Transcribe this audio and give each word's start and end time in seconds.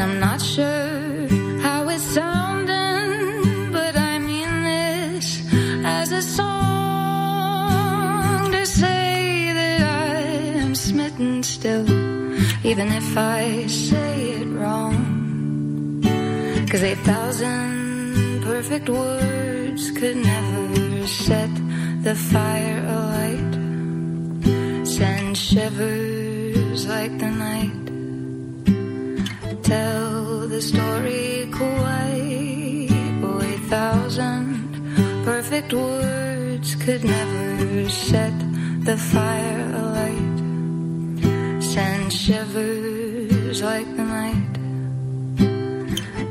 And 0.00 0.12
I'm 0.12 0.20
not 0.20 0.40
sure 0.40 1.28
how 1.60 1.88
it's 1.88 2.04
sounding, 2.04 3.72
but 3.72 3.96
I 3.96 4.20
mean 4.20 4.62
this 4.62 5.42
as 5.84 6.12
a 6.12 6.22
song 6.22 6.52
to 8.52 8.64
say 8.64 9.52
that 9.54 9.80
I 9.82 10.20
am 10.62 10.76
smitten 10.76 11.42
still, 11.42 11.84
even 12.64 12.92
if 12.92 13.16
I 13.18 13.66
say 13.66 14.34
it 14.40 14.46
wrong. 14.46 16.00
Cause 16.70 16.84
eight 16.84 16.98
thousand 16.98 18.44
perfect 18.44 18.88
words 18.88 19.90
could 19.98 20.18
never 20.18 21.08
set 21.08 21.50
the 22.04 22.14
fire 22.14 22.84
alight. 22.86 23.52
Send 24.86 25.36
shivers 25.36 26.86
like 26.86 27.18
the 27.18 27.30
night. 27.30 27.87
Tell 29.68 30.48
the 30.48 30.62
story 30.62 31.48
quite. 31.52 32.88
Eight 33.48 33.64
thousand 33.68 34.46
perfect 35.24 35.72
words 35.74 36.74
could 36.76 37.04
never 37.04 37.90
set 37.90 38.32
the 38.84 38.96
fire 38.96 39.60
alight. 39.82 40.38
Send 41.62 42.12
shivers 42.12 43.62
like 43.62 43.88
the 43.96 44.04
night 44.04 44.58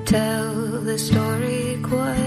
tell 0.08 0.54
the 0.82 0.98
story 0.98 1.78
quite 1.84 2.27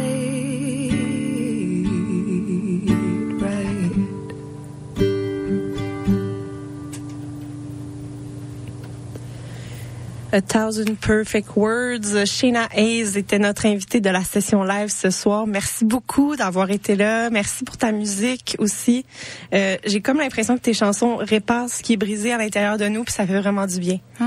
A 10.33 10.41
Thousand 10.41 10.95
Perfect 11.01 11.57
Words. 11.57 12.25
Shayna 12.25 12.69
Hayes 12.73 13.19
était 13.19 13.39
notre 13.41 13.67
invitée 13.67 14.01
de 14.01 14.11
la 14.11 14.23
session 14.23 14.63
live 14.63 14.89
ce 14.89 15.11
soir. 15.11 15.47
Merci 15.47 15.85
beaucoup 15.85 16.37
d'avoir 16.37 16.71
été 16.71 16.95
là. 16.95 17.31
Merci 17.31 17.65
pour 17.65 17.77
ta 17.77 17.91
musique 17.91 18.55
aussi. 18.61 19.05
Euh, 19.53 19.77
J'ai 19.85 20.01
comme 20.01 20.19
l'impression 20.19 20.57
que 20.57 20.63
tes 20.63 20.75
chansons 20.75 21.17
réparent 21.17 21.69
ce 21.69 21.83
qui 21.83 21.95
est 21.95 21.97
brisé 21.97 22.33
à 22.33 22.39
l'intérieur 22.39 22.79
de 22.79 22.87
nous, 22.87 23.03
puis 23.03 23.13
ça 23.13 23.27
fait 23.27 23.41
vraiment 23.41 23.67
du 23.67 23.81
bien. 23.81 23.99
Oh, 24.21 24.25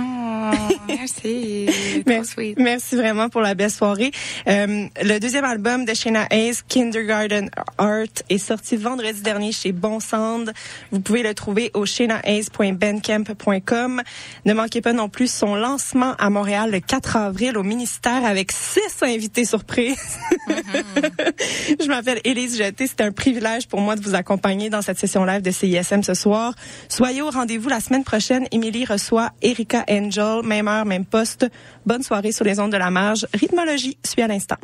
merci. 0.87 1.67
merci, 2.05 2.53
merci 2.57 2.95
vraiment 2.95 3.29
pour 3.29 3.41
la 3.41 3.55
belle 3.55 3.71
soirée. 3.71 4.11
Euh, 4.47 4.85
le 5.01 5.19
deuxième 5.19 5.45
album 5.45 5.85
de 5.85 5.93
Shayna 5.93 6.27
Hayes, 6.29 6.59
Kindergarten 6.67 7.49
Art, 7.77 8.03
est 8.29 8.37
sorti 8.37 8.75
vendredi 8.75 9.21
dernier 9.21 9.51
chez 9.51 9.71
Bon 9.71 9.99
Sound. 9.99 10.53
Vous 10.91 10.99
pouvez 10.99 11.23
le 11.23 11.33
trouver 11.33 11.71
au 11.73 11.85
shaynahayes.bandcamp.com. 11.85 14.01
Ne 14.45 14.53
manquez 14.53 14.81
pas 14.81 14.93
non 14.93 15.09
plus 15.09 15.31
son 15.31 15.55
lancement 15.55 16.13
à 16.17 16.29
Montréal 16.29 16.71
le 16.71 16.79
4 16.79 17.17
avril 17.17 17.57
au 17.57 17.63
ministère 17.63 18.25
avec 18.25 18.51
six 18.51 19.01
invités 19.01 19.45
surprises. 19.45 20.19
Je 21.79 21.87
m'appelle 21.87 22.19
Élise 22.23 22.57
Jeté. 22.57 22.87
C'est 22.87 23.01
un 23.01 23.11
privilège 23.11 23.67
pour 23.67 23.81
moi 23.81 23.95
de 23.95 24.01
vous 24.01 24.15
accompagner 24.15 24.69
dans 24.69 24.81
cette 24.81 24.99
session 24.99 25.25
live 25.25 25.41
de 25.41 25.51
CISM 25.51 26.03
ce 26.03 26.13
soir. 26.13 26.53
Soyez 26.89 27.21
au 27.21 27.29
rendez-vous 27.29 27.69
la 27.69 27.79
semaine 27.79 28.03
prochaine. 28.03 28.47
Émilie 28.51 28.85
reçoit 28.85 29.31
Erika 29.41 29.85
Angel, 29.89 30.41
même 30.43 30.67
heure, 30.67 30.85
même 30.85 31.05
poste. 31.05 31.45
Bonne 31.85 32.03
soirée 32.03 32.31
sur 32.31 32.45
les 32.45 32.59
ondes 32.59 32.71
de 32.71 32.77
la 32.77 32.91
marge. 32.91 33.27
Rythmologie 33.33 33.97
suit 34.05 34.21
à 34.21 34.27
l'instant. 34.27 34.57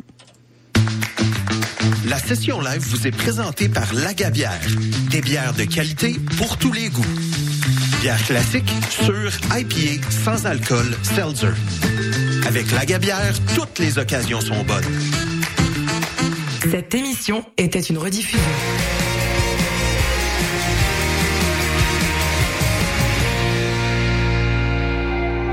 La 2.06 2.18
session 2.18 2.60
live 2.60 2.80
vous 2.80 3.06
est 3.06 3.12
présentée 3.12 3.68
par 3.68 3.92
Lagabière. 3.94 4.60
Des 5.10 5.20
bières 5.20 5.54
de 5.54 5.64
qualité 5.64 6.16
pour 6.38 6.56
tous 6.56 6.72
les 6.72 6.88
goûts. 6.88 7.04
Bière 8.00 8.22
classique, 8.24 8.72
sûre, 8.88 9.32
IPA, 9.56 10.06
sans 10.24 10.46
alcool, 10.46 10.86
seltzer. 11.02 11.52
Avec 12.46 12.70
Lagabière, 12.72 13.34
toutes 13.54 13.78
les 13.78 13.98
occasions 13.98 14.40
sont 14.40 14.62
bonnes. 14.64 14.84
Cette 16.70 16.94
émission 16.94 17.44
était 17.56 17.80
une 17.80 17.98
rediffusion. 17.98 18.40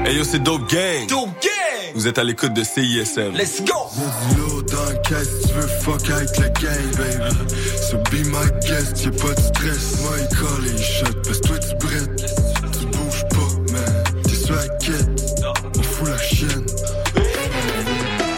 Hey 0.08 0.16
yo, 0.16 0.24
c'est 0.24 0.42
Dope 0.42 0.70
Gang. 0.70 1.06
Dope 1.10 1.32
Gang. 1.42 1.92
Vous 1.94 2.08
êtes 2.08 2.18
à 2.18 2.24
l'écoute 2.24 2.54
de 2.54 2.64
CISM. 2.64 3.34
Let's 3.36 3.62
go. 3.62 3.74
Y'a 3.98 4.34
du 4.34 4.40
lourd 4.40 4.64
dans 4.64 4.86
le 4.86 4.96
caisse, 5.04 5.28
tu 5.46 5.54
veux 5.54 5.68
fuck 5.68 6.10
avec 6.10 6.30
le 6.38 6.48
gang, 6.48 6.96
baby. 6.96 7.36
So 7.82 7.98
be 8.10 8.26
my 8.28 8.48
guest, 8.62 9.04
y'a 9.04 9.12
pas 9.12 9.34
de 9.34 9.42
stress. 9.42 10.00
Moi, 10.00 10.12
il 10.22 10.38
colle 10.38 10.66
et 10.66 10.72
il 10.72 10.82
shot, 10.82 11.14
parce 11.26 11.42
que 11.42 11.48
toi, 11.48 11.60
tu 11.60 11.76
brettes. 11.86 12.17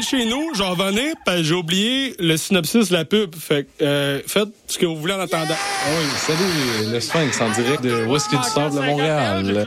Aller 0.00 0.06
chez 0.06 0.24
nous, 0.24 0.54
j'en 0.54 0.70
revenais, 0.70 1.12
puis 1.26 1.44
j'ai 1.44 1.54
oublié 1.54 2.14
le 2.18 2.38
synopsis 2.38 2.88
de 2.88 2.94
la 2.94 3.04
pub. 3.04 3.34
Fait 3.34 3.64
que, 3.64 3.84
euh, 3.84 4.20
faites 4.26 4.48
ce 4.66 4.78
que 4.78 4.86
vous 4.86 4.96
voulez 4.96 5.12
en 5.12 5.20
attendant. 5.20 5.54
Oui, 5.88 6.04
salut, 6.16 6.92
le 6.92 7.00
Sphinx 7.00 7.38
en 7.40 7.50
direct 7.50 7.82
de 7.82 8.06
Whisky 8.06 8.36
du 8.38 8.42
Sable 8.42 8.76
de 8.76 8.80
Montréal? 8.80 9.66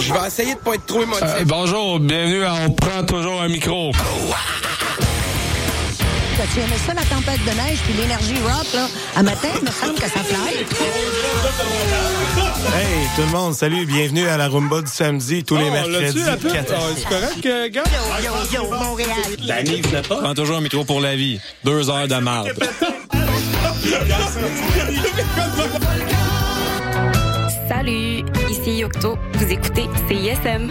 Je 0.00 0.12
vais 0.12 0.26
essayer 0.26 0.54
de 0.54 0.60
pas 0.60 0.74
être 0.74 0.86
trop 0.86 1.02
émotif. 1.02 1.22
Euh, 1.22 1.44
bonjour, 1.44 1.98
bienvenue 2.00 2.44
à 2.44 2.54
On 2.66 2.70
prend 2.70 3.04
toujours 3.04 3.42
un 3.42 3.48
micro. 3.48 3.90
Tu 6.52 6.60
aimais 6.60 6.76
ça, 6.86 6.92
la 6.92 7.02
tempête 7.02 7.40
de 7.44 7.50
neige, 7.50 7.78
puis 7.84 7.94
l'énergie 7.94 8.34
rock, 8.42 8.66
là? 8.74 8.86
À 9.16 9.22
matin, 9.22 9.48
il 9.58 9.62
me 9.66 9.70
semble 9.72 9.94
que 9.94 10.02
ça 10.08 10.20
fly. 10.22 10.54
Hey, 12.76 13.08
tout 13.16 13.22
le 13.22 13.28
monde, 13.28 13.54
salut, 13.54 13.86
bienvenue 13.86 14.28
à 14.28 14.36
la 14.36 14.48
rumba 14.48 14.82
du 14.82 14.90
samedi, 14.90 15.44
tous 15.44 15.56
les 15.56 15.68
Oh, 15.68 15.72
mercredis. 15.72 16.18
la 16.18 16.32
Ah, 16.32 16.36
C'est 16.94 17.08
correct, 17.08 17.46
euh, 17.46 17.68
gars? 17.70 17.82
Yo, 18.22 18.32
yo, 18.64 18.70
Montréal. 18.70 19.08
Danny, 19.46 19.80
vous 19.80 19.90
pas? 19.90 20.16
Prends 20.20 20.34
toujours 20.34 20.56
un 20.58 20.60
micro 20.60 20.84
pour 20.84 21.00
la 21.00 21.16
vie. 21.16 21.40
Deux 21.64 21.88
heures 21.88 22.06
de 22.06 22.16
marde. 22.16 22.52
Salut, 27.68 28.24
ici 28.50 28.78
Yocto. 28.78 29.16
Vous 29.34 29.50
écoutez 29.52 29.86
CISM. 30.08 30.70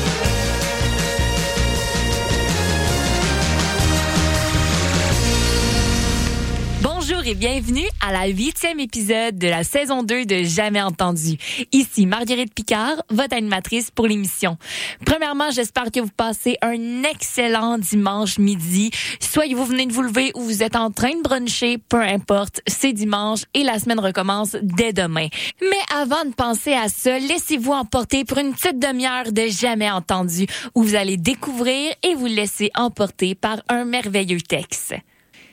Et 7.31 7.35
bienvenue 7.35 7.87
à 8.05 8.11
la 8.11 8.27
huitième 8.27 8.81
épisode 8.81 9.37
de 9.37 9.47
la 9.47 9.63
saison 9.63 10.03
2 10.03 10.25
de 10.25 10.43
Jamais 10.43 10.81
Entendu. 10.81 11.37
Ici 11.71 12.05
Marguerite 12.05 12.53
Picard, 12.53 13.03
votre 13.09 13.37
animatrice 13.37 13.89
pour 13.89 14.05
l'émission. 14.05 14.57
Premièrement, 15.05 15.49
j'espère 15.49 15.91
que 15.91 16.01
vous 16.01 16.11
passez 16.11 16.57
un 16.61 17.03
excellent 17.03 17.77
dimanche 17.77 18.37
midi. 18.37 18.91
Soit 19.21 19.53
vous 19.55 19.63
venez 19.63 19.85
de 19.85 19.93
vous 19.93 20.01
lever 20.01 20.33
ou 20.35 20.41
vous 20.41 20.61
êtes 20.61 20.75
en 20.75 20.91
train 20.91 21.15
de 21.15 21.21
bruncher, 21.21 21.77
peu 21.77 22.01
importe, 22.01 22.59
c'est 22.67 22.91
dimanche 22.91 23.45
et 23.53 23.63
la 23.63 23.79
semaine 23.79 24.01
recommence 24.01 24.57
dès 24.61 24.91
demain. 24.91 25.27
Mais 25.61 25.95
avant 25.95 26.25
de 26.25 26.33
penser 26.33 26.73
à 26.73 26.89
ça, 26.89 27.17
laissez-vous 27.17 27.71
emporter 27.71 28.25
pour 28.25 28.39
une 28.39 28.53
petite 28.53 28.77
demi-heure 28.77 29.31
de 29.31 29.47
Jamais 29.47 29.89
Entendu 29.89 30.47
où 30.75 30.83
vous 30.83 30.95
allez 30.95 31.15
découvrir 31.15 31.93
et 32.03 32.13
vous 32.13 32.25
laisser 32.25 32.71
emporter 32.75 33.35
par 33.35 33.61
un 33.69 33.85
merveilleux 33.85 34.41
texte. 34.41 34.95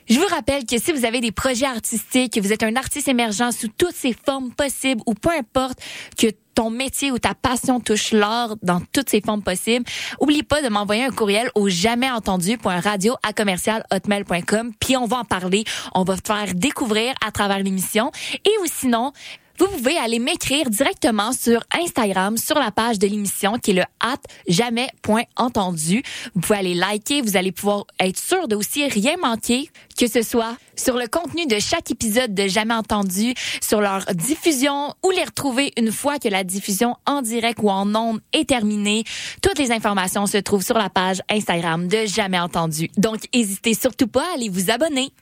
Je 0.09 0.19
vous 0.19 0.27
rappelle 0.27 0.65
que 0.65 0.79
si 0.79 0.93
vous 0.93 1.05
avez 1.05 1.21
des 1.21 1.33
projets 1.33 1.67
artistiques, 1.67 2.33
que 2.33 2.41
vous 2.41 2.53
êtes 2.53 2.63
un 2.63 2.77
artiste 2.77 3.09
émergent 3.09 3.51
sous 3.51 3.69
toutes 3.69 3.95
ses 3.95 4.15
formes 4.15 4.53
possibles 4.53 5.03
ou 5.07 5.13
peu 5.13 5.31
importe 5.31 5.79
que 6.17 6.29
ton 6.55 6.71
métier 6.71 7.13
ou 7.13 7.19
ta 7.19 7.35
passion 7.35 7.79
touche 7.79 8.13
l'art 8.13 8.57
dans 8.63 8.81
toutes 8.93 9.11
ses 9.11 9.21
formes 9.21 9.43
possibles, 9.43 9.85
oublie 10.19 10.43
pas 10.43 10.63
de 10.63 10.69
m'envoyer 10.69 11.05
un 11.05 11.11
courriel 11.11 11.51
au 11.55 11.69
jamais 11.69 12.11
entendu.radio 12.11 13.17
à 13.23 13.33
commercial 13.33 13.85
puis 14.81 14.97
on 14.97 15.07
va 15.07 15.19
en 15.19 15.25
parler, 15.25 15.65
on 15.95 16.05
va 16.05 16.17
te 16.17 16.27
faire 16.27 16.55
découvrir 16.55 17.15
à 17.25 17.31
travers 17.31 17.59
l'émission. 17.59 18.11
Et 18.45 18.51
ou 18.63 18.67
sinon 18.67 19.13
vous 19.59 19.67
pouvez 19.67 19.97
aller 19.97 20.19
m'écrire 20.19 20.71
directement 20.71 21.33
sur 21.33 21.65
Instagram, 21.73 22.37
sur 22.37 22.59
la 22.59 22.71
page 22.71 22.99
de 22.99 23.07
l'émission 23.07 23.59
qui 23.59 23.73
est 23.73 23.75
le 23.75 23.83
at 24.01 24.19
jamais.entendu. 24.47 26.03
Vous 26.35 26.41
pouvez 26.41 26.59
aller 26.59 26.75
liker, 26.75 27.23
vous 27.23 27.37
allez 27.37 27.53
pouvoir 27.53 27.85
être 27.99 28.19
sûr 28.19 28.47
de 28.47 28.55
aussi 28.55 28.87
rien 28.87 29.17
manquer, 29.17 29.69
que 29.99 30.07
ce 30.07 30.23
soit 30.23 30.57
sur 30.77 30.97
le 30.97 31.09
contenu 31.09 31.47
de 31.47 31.59
chaque 31.59 31.91
épisode 31.91 32.35
de 32.35 32.47
Jamais 32.47 32.75
entendu, 32.75 33.35
sur 33.61 33.81
leur 33.81 34.05
diffusion 34.15 34.95
ou 35.05 35.11
les 35.11 35.25
retrouver 35.25 35.73
une 35.77 35.93
fois 35.93 36.19
que 36.19 36.29
la 36.29 36.45
diffusion 36.45 36.97
en 37.07 37.21
direct 37.21 37.59
ou 37.63 37.69
en 37.69 37.95
ondes 37.95 38.21
est 38.33 38.49
terminée. 38.49 39.05
Toutes 39.43 39.59
les 39.59 39.73
informations 39.73 40.27
se 40.27 40.39
trouvent 40.39 40.65
sur 40.65 40.79
la 40.79 40.89
page 40.89 41.21
Instagram 41.29 41.89
de 41.89 42.07
Jamais 42.07 42.39
entendu. 42.39 42.91
Donc, 42.97 43.25
n'hésitez 43.35 43.75
surtout 43.75 44.07
pas 44.07 44.25
à 44.31 44.35
aller 44.35 44.49
vous 44.49 44.71
abonner. 44.71 45.13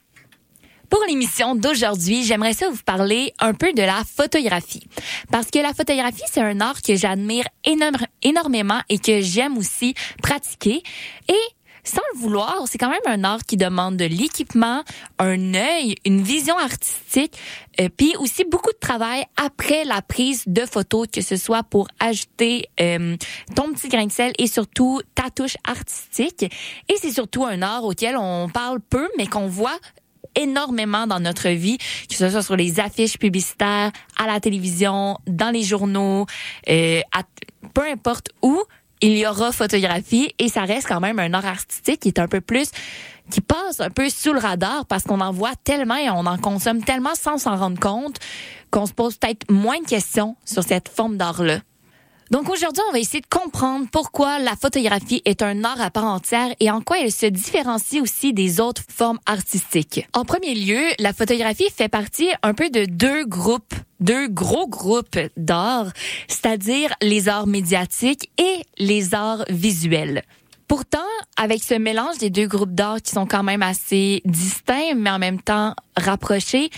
Pour 0.89 1.03
l'émission 1.07 1.55
d'aujourd'hui, 1.55 2.23
j'aimerais 2.23 2.53
ça 2.53 2.69
vous 2.69 2.83
parler 2.85 3.33
un 3.39 3.53
peu 3.53 3.73
de 3.73 3.81
la 3.81 4.03
photographie. 4.05 4.87
Parce 5.31 5.51
que 5.51 5.59
la 5.59 5.73
photographie, 5.73 6.23
c'est 6.31 6.41
un 6.41 6.61
art 6.61 6.81
que 6.81 6.95
j'admire 6.95 7.45
énormément 8.23 8.79
et 8.89 8.97
que 8.97 9.21
j'aime 9.21 9.57
aussi 9.57 9.95
pratiquer. 10.21 10.81
Et 11.27 11.57
sans 11.87 12.01
le 12.13 12.19
vouloir, 12.19 12.63
c'est 12.65 12.77
quand 12.77 12.89
même 12.89 12.99
un 13.05 13.23
art 13.23 13.43
qui 13.43 13.55
demande 13.55 13.95
de 13.95 14.05
l'équipement, 14.05 14.83
un 15.19 15.53
œil, 15.53 15.95
une 16.05 16.21
vision 16.21 16.57
artistique, 16.57 17.37
euh, 17.79 17.87
puis 17.95 18.13
aussi 18.19 18.43
beaucoup 18.43 18.71
de 18.71 18.77
travail 18.79 19.23
après 19.37 19.85
la 19.85 20.01
prise 20.01 20.43
de 20.47 20.65
photos, 20.65 21.07
que 21.11 21.21
ce 21.21 21.37
soit 21.37 21.63
pour 21.63 21.87
ajouter 21.99 22.67
euh, 22.81 23.15
ton 23.55 23.71
petit 23.73 23.87
grain 23.87 24.05
de 24.05 24.11
sel 24.11 24.33
et 24.37 24.47
surtout 24.47 25.01
ta 25.15 25.29
touche 25.29 25.55
artistique. 25.63 26.43
Et 26.89 26.95
c'est 26.97 27.11
surtout 27.11 27.45
un 27.45 27.61
art 27.61 27.85
auquel 27.85 28.17
on 28.17 28.49
parle 28.49 28.81
peu, 28.81 29.07
mais 29.17 29.27
qu'on 29.27 29.47
voit 29.47 29.79
énormément 30.37 31.07
dans 31.07 31.19
notre 31.19 31.49
vie, 31.49 31.77
que 31.77 32.15
ce 32.15 32.29
soit 32.29 32.43
sur 32.43 32.55
les 32.55 32.79
affiches 32.79 33.17
publicitaires, 33.17 33.91
à 34.17 34.27
la 34.27 34.39
télévision, 34.39 35.17
dans 35.27 35.51
les 35.51 35.63
journaux, 35.63 36.25
euh, 36.69 37.01
à, 37.13 37.23
peu 37.73 37.83
importe 37.83 38.29
où, 38.41 38.61
il 39.01 39.17
y 39.17 39.27
aura 39.27 39.51
photographie 39.51 40.33
et 40.39 40.49
ça 40.49 40.63
reste 40.63 40.87
quand 40.87 40.99
même 40.99 41.19
un 41.19 41.33
art 41.33 41.45
artistique 41.45 41.99
qui 41.99 42.07
est 42.07 42.19
un 42.19 42.27
peu 42.27 42.41
plus 42.41 42.71
qui 43.29 43.41
passe 43.41 43.79
un 43.79 43.89
peu 43.89 44.09
sous 44.09 44.33
le 44.33 44.39
radar 44.39 44.85
parce 44.85 45.03
qu'on 45.03 45.21
en 45.21 45.31
voit 45.31 45.55
tellement 45.63 45.97
et 45.97 46.09
on 46.09 46.25
en 46.25 46.37
consomme 46.37 46.83
tellement 46.83 47.13
sans 47.13 47.37
s'en 47.37 47.55
rendre 47.57 47.79
compte 47.79 48.17
qu'on 48.71 48.85
se 48.85 48.93
pose 48.93 49.17
peut-être 49.17 49.51
moins 49.51 49.79
de 49.79 49.85
questions 49.85 50.35
sur 50.45 50.63
cette 50.63 50.89
forme 50.89 51.17
d'art-là. 51.17 51.59
Donc 52.31 52.49
aujourd'hui, 52.49 52.83
on 52.89 52.91
va 52.91 52.99
essayer 52.99 53.21
de 53.21 53.27
comprendre 53.27 53.87
pourquoi 53.91 54.39
la 54.39 54.55
photographie 54.55 55.21
est 55.25 55.41
un 55.41 55.63
art 55.63 55.79
à 55.79 55.89
part 55.89 56.05
entière 56.05 56.53
et 56.59 56.69
en 56.69 56.81
quoi 56.81 56.99
elle 56.99 57.11
se 57.11 57.25
différencie 57.25 58.01
aussi 58.01 58.33
des 58.33 58.59
autres 58.59 58.81
formes 58.89 59.19
artistiques. 59.25 60.07
En 60.13 60.25
premier 60.25 60.53
lieu, 60.53 60.81
la 60.99 61.13
photographie 61.13 61.69
fait 61.75 61.87
partie 61.87 62.29
un 62.43 62.53
peu 62.53 62.69
de 62.69 62.85
deux 62.85 63.25
groupes, 63.25 63.73
deux 63.99 64.27
gros 64.27 64.67
groupes 64.67 65.19
d'art, 65.37 65.91
c'est-à-dire 66.27 66.93
les 67.01 67.29
arts 67.29 67.47
médiatiques 67.47 68.29
et 68.37 68.63
les 68.77 69.15
arts 69.15 69.45
visuels. 69.49 70.23
Pourtant, 70.67 70.99
avec 71.37 71.63
ce 71.63 71.75
mélange 71.75 72.17
des 72.17 72.29
deux 72.29 72.47
groupes 72.47 72.75
d'art 72.75 73.01
qui 73.01 73.11
sont 73.11 73.25
quand 73.25 73.43
même 73.43 73.63
assez 73.63 74.21
distincts, 74.25 74.95
mais 74.97 75.09
en 75.09 75.17
même 75.17 75.41
temps 75.41 75.73
rapprochés, 75.95 76.69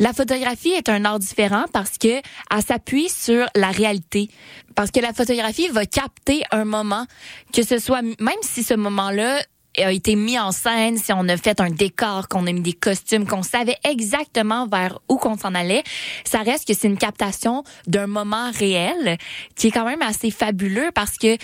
la 0.00 0.14
photographie 0.14 0.70
est 0.70 0.88
un 0.88 1.04
art 1.04 1.18
différent 1.18 1.66
parce 1.72 1.98
que 1.98 2.08
elle 2.08 2.62
s'appuie 2.66 3.10
sur 3.10 3.46
la 3.54 3.68
réalité. 3.68 4.30
Parce 4.74 4.90
que 4.90 4.98
la 4.98 5.12
photographie 5.12 5.68
va 5.68 5.84
capter 5.84 6.42
un 6.50 6.64
moment, 6.64 7.06
que 7.52 7.62
ce 7.62 7.78
soit, 7.78 8.00
même 8.02 8.40
si 8.40 8.64
ce 8.64 8.74
moment-là 8.74 9.42
a 9.78 9.92
été 9.92 10.16
mis 10.16 10.38
en 10.38 10.52
scène, 10.52 10.98
si 10.98 11.12
on 11.12 11.28
a 11.28 11.36
fait 11.36 11.60
un 11.60 11.70
décor, 11.70 12.28
qu'on 12.28 12.46
a 12.46 12.52
mis 12.52 12.60
des 12.60 12.72
costumes, 12.72 13.26
qu'on 13.26 13.42
savait 13.42 13.76
exactement 13.84 14.66
vers 14.66 14.98
où 15.08 15.16
qu'on 15.16 15.36
s'en 15.36 15.54
allait, 15.54 15.82
ça 16.24 16.40
reste 16.40 16.66
que 16.66 16.74
c'est 16.74 16.88
une 16.88 16.98
captation 16.98 17.62
d'un 17.86 18.06
moment 18.06 18.50
réel 18.52 19.16
qui 19.54 19.68
est 19.68 19.70
quand 19.70 19.84
même 19.84 20.02
assez 20.02 20.30
fabuleux 20.30 20.90
parce 20.94 21.16
que, 21.16 21.36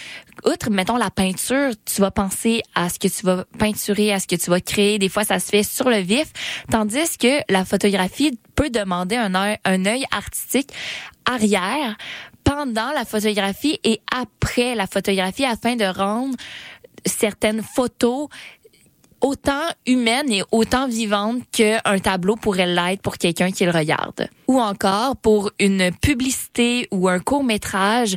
outre, 0.45 0.71
mettons, 0.71 0.97
la 0.97 1.11
peinture, 1.11 1.73
tu 1.85 2.01
vas 2.01 2.11
penser 2.11 2.63
à 2.75 2.89
ce 2.89 2.99
que 2.99 3.09
tu 3.09 3.25
vas 3.25 3.45
peinturer, 3.59 4.13
à 4.13 4.21
ce 4.21 4.27
que 4.27 4.37
tu 4.37 4.51
vas 4.51 4.61
créer. 4.61 4.99
Des 4.99 5.09
fois, 5.09 5.25
ça 5.25 5.39
se 5.39 5.49
fait 5.49 5.63
sur 5.63 5.89
le 5.89 5.99
vif. 5.99 6.33
Tandis 6.71 7.17
que 7.19 7.41
la 7.49 7.65
photographie 7.65 8.39
peut 8.55 8.71
demander 8.71 9.17
un 9.17 9.35
œil, 9.35 9.57
un 9.65 9.85
œil 9.87 10.05
artistique 10.11 10.71
arrière 11.27 11.97
pendant 12.47 12.93
la 12.93 13.05
photographie 13.05 13.81
et 13.83 14.01
après 14.15 14.77
la 14.77 14.87
photographie 14.87 15.45
afin 15.45 15.75
de 15.75 15.85
rendre 15.85 16.37
certaines 17.07 17.63
photos 17.63 18.29
autant 19.21 19.69
humaines 19.87 20.31
et 20.31 20.43
autant 20.53 20.89
vivantes 20.89 21.43
qu'un 21.53 21.99
tableau 21.99 22.37
pourrait 22.37 22.67
l'être 22.67 23.03
pour 23.03 23.17
quelqu'un 23.17 23.51
qui 23.51 23.65
le 23.65 23.71
regarde. 23.71 24.29
Ou 24.47 24.61
encore 24.61 25.17
pour 25.17 25.51
une 25.59 25.91
publicité 26.03 26.87
ou 26.91 27.09
un 27.09 27.19
court 27.19 27.45
métrage, 27.45 28.17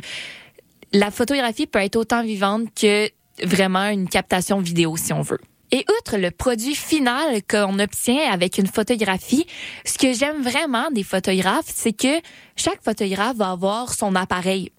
la 0.92 1.10
photographie 1.10 1.66
peut 1.66 1.80
être 1.80 1.96
autant 1.96 2.22
vivante 2.22 2.68
que 2.78 3.08
vraiment 3.44 3.86
une 3.86 4.08
captation 4.08 4.60
vidéo 4.60 4.96
si 4.96 5.12
on 5.12 5.22
veut. 5.22 5.40
Et 5.72 5.84
outre 5.98 6.16
le 6.16 6.32
produit 6.32 6.74
final 6.74 7.42
qu'on 7.48 7.78
obtient 7.78 8.30
avec 8.30 8.58
une 8.58 8.66
photographie, 8.66 9.46
ce 9.84 9.98
que 9.98 10.12
j'aime 10.12 10.42
vraiment 10.42 10.90
des 10.90 11.04
photographes, 11.04 11.66
c'est 11.72 11.92
que 11.92 12.20
chaque 12.56 12.82
photographe 12.82 13.36
va 13.36 13.52
avoir 13.52 13.94
son 13.94 14.16
appareil 14.16 14.72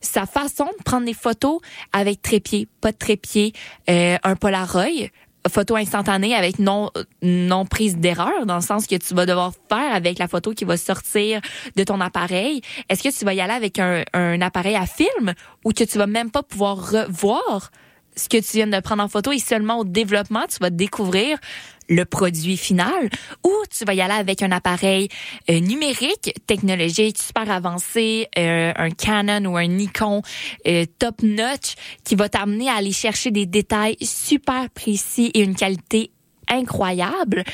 sa 0.00 0.26
façon 0.26 0.66
de 0.78 0.82
prendre 0.84 1.06
des 1.06 1.14
photos 1.14 1.60
avec 1.92 2.22
trépied, 2.22 2.68
pas 2.80 2.92
de 2.92 2.96
trépied, 2.96 3.52
euh, 3.88 4.16
un 4.22 4.36
Polaroid, 4.36 5.08
photo 5.48 5.76
instantanée 5.76 6.34
avec 6.34 6.58
non 6.58 6.90
non 7.22 7.64
prise 7.64 7.96
d'erreur 7.96 8.46
dans 8.46 8.56
le 8.56 8.60
sens 8.62 8.86
que 8.86 8.96
tu 8.96 9.14
vas 9.14 9.26
devoir 9.26 9.52
faire 9.68 9.94
avec 9.94 10.18
la 10.18 10.28
photo 10.28 10.52
qui 10.52 10.64
va 10.64 10.76
sortir 10.76 11.40
de 11.76 11.84
ton 11.84 12.00
appareil. 12.00 12.60
Est-ce 12.88 13.02
que 13.02 13.16
tu 13.16 13.24
vas 13.24 13.34
y 13.34 13.40
aller 13.40 13.52
avec 13.52 13.78
un, 13.78 14.04
un 14.12 14.40
appareil 14.40 14.76
à 14.76 14.86
film 14.86 15.32
ou 15.64 15.72
que 15.72 15.84
tu 15.84 15.98
vas 15.98 16.06
même 16.06 16.30
pas 16.30 16.42
pouvoir 16.42 16.90
revoir 16.90 17.70
ce 18.16 18.28
que 18.28 18.38
tu 18.38 18.56
viens 18.56 18.66
de 18.66 18.80
prendre 18.80 19.02
en 19.02 19.08
photo 19.08 19.32
et 19.32 19.38
seulement 19.38 19.78
au 19.78 19.84
développement 19.84 20.44
tu 20.48 20.58
vas 20.60 20.70
découvrir 20.70 21.38
le 21.88 22.04
produit 22.04 22.56
final 22.56 23.08
ou 23.44 23.52
tu 23.70 23.84
vas 23.84 23.94
y 23.94 24.00
aller 24.00 24.14
avec 24.14 24.42
un 24.42 24.52
appareil 24.52 25.08
euh, 25.50 25.60
numérique, 25.60 26.34
technologique 26.46 27.18
super 27.18 27.50
avancé, 27.50 28.28
euh, 28.38 28.72
un 28.76 28.90
Canon 28.90 29.44
ou 29.50 29.56
un 29.56 29.66
Nikon 29.66 30.22
euh, 30.66 30.84
top 30.98 31.22
notch 31.22 31.74
qui 32.04 32.14
va 32.14 32.28
t'amener 32.28 32.68
à 32.68 32.74
aller 32.74 32.92
chercher 32.92 33.30
des 33.30 33.46
détails 33.46 33.96
super 34.00 34.68
précis 34.70 35.30
et 35.34 35.40
une 35.40 35.54
qualité 35.54 36.10
incroyable. 36.48 37.44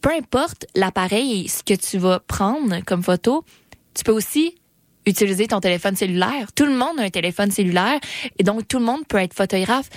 Peu 0.00 0.10
importe 0.10 0.66
l'appareil 0.74 1.48
ce 1.48 1.62
que 1.62 1.74
tu 1.74 1.98
vas 1.98 2.20
prendre 2.20 2.80
comme 2.84 3.02
photo, 3.02 3.44
tu 3.94 4.04
peux 4.04 4.12
aussi 4.12 4.56
utiliser 5.06 5.46
ton 5.46 5.60
téléphone 5.60 5.96
cellulaire. 5.96 6.52
Tout 6.54 6.66
le 6.66 6.74
monde 6.74 6.98
a 6.98 7.02
un 7.02 7.10
téléphone 7.10 7.50
cellulaire 7.50 7.98
et 8.38 8.44
donc 8.44 8.66
tout 8.68 8.78
le 8.78 8.84
monde 8.84 9.06
peut 9.06 9.18
être 9.18 9.34
photographe. 9.34 9.88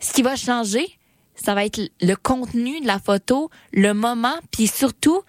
Ce 0.00 0.12
qui 0.12 0.22
va 0.22 0.36
changer, 0.36 0.98
ça 1.42 1.54
va 1.54 1.64
être 1.64 1.80
le 2.00 2.14
contenu 2.14 2.80
de 2.80 2.86
la 2.86 2.98
photo, 2.98 3.50
le 3.72 3.92
moment, 3.92 4.34
puis 4.50 4.66
surtout 4.66 5.22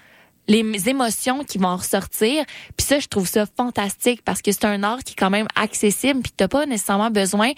les 0.48 0.89
émotions 0.89 1.44
qui 1.44 1.58
vont 1.58 1.75
ressortir. 1.77 2.44
Puis 2.75 2.86
ça, 2.86 3.00
je 3.00 3.08
trouve 3.08 3.27
ça 3.27 3.46
fantastique 3.46 4.22
parce 4.24 4.41
que 4.41 4.51
c'est 4.51 4.65
un 4.65 4.84
art 4.84 5.00
qui 5.00 5.13
est 5.13 5.15
quand 5.15 5.30
même 5.30 5.48
accessible, 5.56 6.22
puis 6.22 6.34
t'as 6.36 6.48
pas 6.48 6.65
nécessairement 6.65 7.12
besoin 7.12 7.51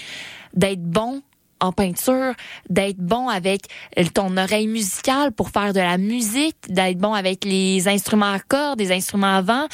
d'être 0.54 0.84
bon 0.84 1.22
en 1.60 1.72
peinture, 1.72 2.34
d'être 2.70 2.98
bon 2.98 3.30
avec 3.30 3.62
ton 4.14 4.36
oreille 4.38 4.68
musicale 4.68 5.32
pour 5.32 5.50
faire 5.50 5.74
de 5.74 5.80
la 5.80 5.98
musique, 5.98 6.58
d'être 6.68 6.98
bon 6.98 7.14
avec 7.14 7.46
les 7.46 7.88
instruments 7.88 8.34
à 8.34 8.40
cordes, 8.40 8.78
des 8.78 8.92
instruments 8.92 9.38
à 9.38 9.42
vent. 9.42 9.68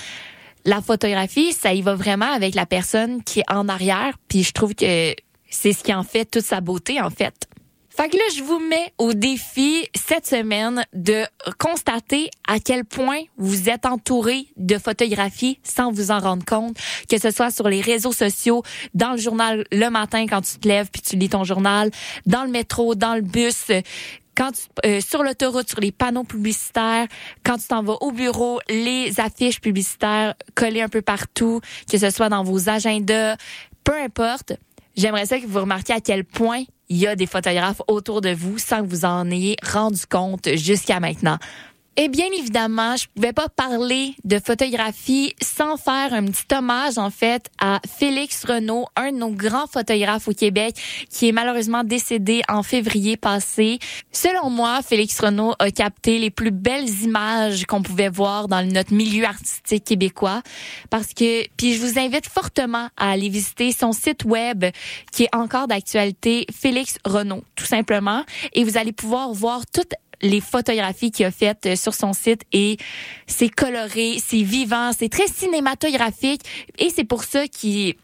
La 0.66 0.82
photographie, 0.82 1.52
ça 1.52 1.74
y 1.74 1.82
va 1.82 1.96
vraiment 1.96 2.32
avec 2.32 2.54
la 2.54 2.68
personne 2.68 3.24
qui 3.24 3.40
est 3.40 3.52
en 3.52 3.68
arrière, 3.68 4.18
puis 4.28 4.44
je 4.44 4.52
trouve 4.52 4.76
que 4.76 5.16
c'est 5.50 5.74
ce 5.74 5.84
qui 5.84 5.94
en 5.94 6.04
fait 6.04 6.26
toute 6.26 6.46
sa 6.46 6.62
beauté 6.62 7.02
en 7.02 7.10
fait. 7.10 7.49
Fait 8.00 8.08
que 8.08 8.16
là, 8.16 8.24
je 8.34 8.44
vous 8.44 8.60
mets 8.60 8.94
au 8.98 9.14
défi 9.14 9.86
cette 9.94 10.26
semaine 10.26 10.86
de 10.94 11.26
constater 11.58 12.30
à 12.48 12.58
quel 12.60 12.86
point 12.86 13.20
vous 13.36 13.68
êtes 13.68 13.86
entouré 13.86 14.48
de 14.56 14.78
photographies 14.78 15.60
sans 15.64 15.92
vous 15.92 16.10
en 16.10 16.20
rendre 16.20 16.46
compte, 16.46 16.78
que 17.10 17.18
ce 17.18 17.30
soit 17.30 17.52
sur 17.52 17.68
les 17.68 17.82
réseaux 17.82 18.14
sociaux, 18.14 18.64
dans 18.94 19.12
le 19.12 19.18
journal 19.18 19.66
le 19.74 19.90
matin 19.90 20.28
quand 20.30 20.40
tu 20.40 20.60
te 20.60 20.68
lèves 20.70 20.88
puis 20.90 21.02
tu 21.02 21.18
lis 21.18 21.28
ton 21.28 21.44
journal, 21.44 21.92
dans 22.26 22.46
le 22.46 22.50
métro, 22.50 22.96
dans 22.96 23.16
le 23.16 23.22
bus, 23.22 23.66
quand 24.34 24.52
euh, 24.86 25.02
sur 25.02 25.22
l'autoroute, 25.22 25.68
sur 25.68 25.82
les 25.82 25.92
panneaux 25.92 26.24
publicitaires, 26.24 27.06
quand 27.44 27.58
tu 27.58 27.68
t'en 27.68 27.84
vas 27.84 27.98
au 28.00 28.14
bureau, 28.14 28.62
les 28.70 29.20
affiches 29.20 29.60
publicitaires 29.60 30.36
collées 30.56 30.82
un 30.82 30.88
peu 30.88 31.02
partout, 31.02 31.60
que 31.92 31.98
ce 31.98 32.10
soit 32.12 32.30
dans 32.30 32.46
vos 32.46 32.70
agendas, 32.70 33.36
peu 33.84 33.98
importe. 34.02 34.54
J'aimerais 34.96 35.26
ça 35.26 35.38
que 35.38 35.46
vous 35.46 35.60
remarquiez 35.60 35.96
à 35.96 36.00
quel 36.00 36.24
point 36.24 36.64
il 36.90 36.98
y 36.98 37.08
a 37.08 37.16
des 37.16 37.28
photographes 37.28 37.82
autour 37.88 38.22
de 38.22 38.34
vous 38.34 38.58
sans 38.58 38.82
que 38.82 38.88
vous 38.88 39.06
en 39.06 39.30
ayez 39.30 39.56
rendu 39.64 40.06
compte 40.08 40.50
jusqu'à 40.56 41.00
maintenant. 41.00 41.38
Et 41.98 42.08
bien 42.08 42.28
évidemment, 42.38 42.96
je 42.96 43.08
pouvais 43.14 43.34
pas 43.34 43.50
parler 43.50 44.14
de 44.24 44.40
photographie 44.40 45.34
sans 45.42 45.76
faire 45.76 46.14
un 46.14 46.26
petit 46.28 46.56
hommage 46.56 46.98
en 46.98 47.10
fait 47.10 47.50
à 47.60 47.82
Félix 47.86 48.46
Renault, 48.46 48.86
un 48.96 49.12
de 49.12 49.18
nos 49.18 49.32
grands 49.32 49.68
photographes 49.68 50.30
au 50.30 50.34
Québec 50.34 50.76
qui 51.10 51.28
est 51.28 51.32
malheureusement 51.34 51.84
décédé 51.84 52.42
en 52.48 52.64
février 52.64 53.18
passé. 53.18 53.80
Selon 54.14 54.50
moi, 54.50 54.82
Félix 54.82 55.20
Renault 55.20 55.56
a 55.60 55.72
capté 55.72 56.20
les 56.20 56.30
plus 56.30 56.52
belles 56.52 56.90
images 57.02 57.66
qu'on 57.66 57.82
pouvait 57.82 58.10
voir 58.10 58.48
dans 58.48 58.66
notre 58.66 58.94
milieu 58.94 59.26
artistique 59.26 59.84
québécois 59.84 60.42
parce 60.90 61.14
que 61.14 61.46
puis 61.58 61.74
je 61.74 61.82
vous 61.82 62.00
invite 62.00 62.28
fortement 62.28 62.88
à 62.96 63.12
aller 63.12 63.28
visiter 63.28 63.74
son 63.74 63.92
site 63.92 64.24
web 64.24 64.64
qui 65.12 65.24
est 65.24 65.36
encore 65.36 65.68
d'actualité 65.68 66.46
Félix 66.50 66.98
Renault 67.04 67.44
tout 67.56 67.66
simplement 67.66 68.24
et 68.54 68.64
vous 68.64 68.78
allez 68.78 68.94
pouvoir 68.94 69.34
voir 69.34 69.64
toutes 69.66 69.94
les 70.22 70.42
photographies 70.42 71.12
qu'il 71.12 71.26
a 71.26 71.32
faites 71.32 71.66
euh, 71.66 71.76
sur 71.76 71.94
son 71.94 72.14
site 72.14 72.42
et 72.52 72.78
c'est 73.28 73.50
coloré, 73.50 74.18
c'est 74.26 74.42
vivant, 74.42 74.92
c'est 74.98 75.10
très 75.10 75.28
cinématographique 75.28 76.42
et 76.78 76.90
c'est 76.90 77.04
pour 77.04 77.24
ça 77.24 77.48
qu'il 77.48 77.96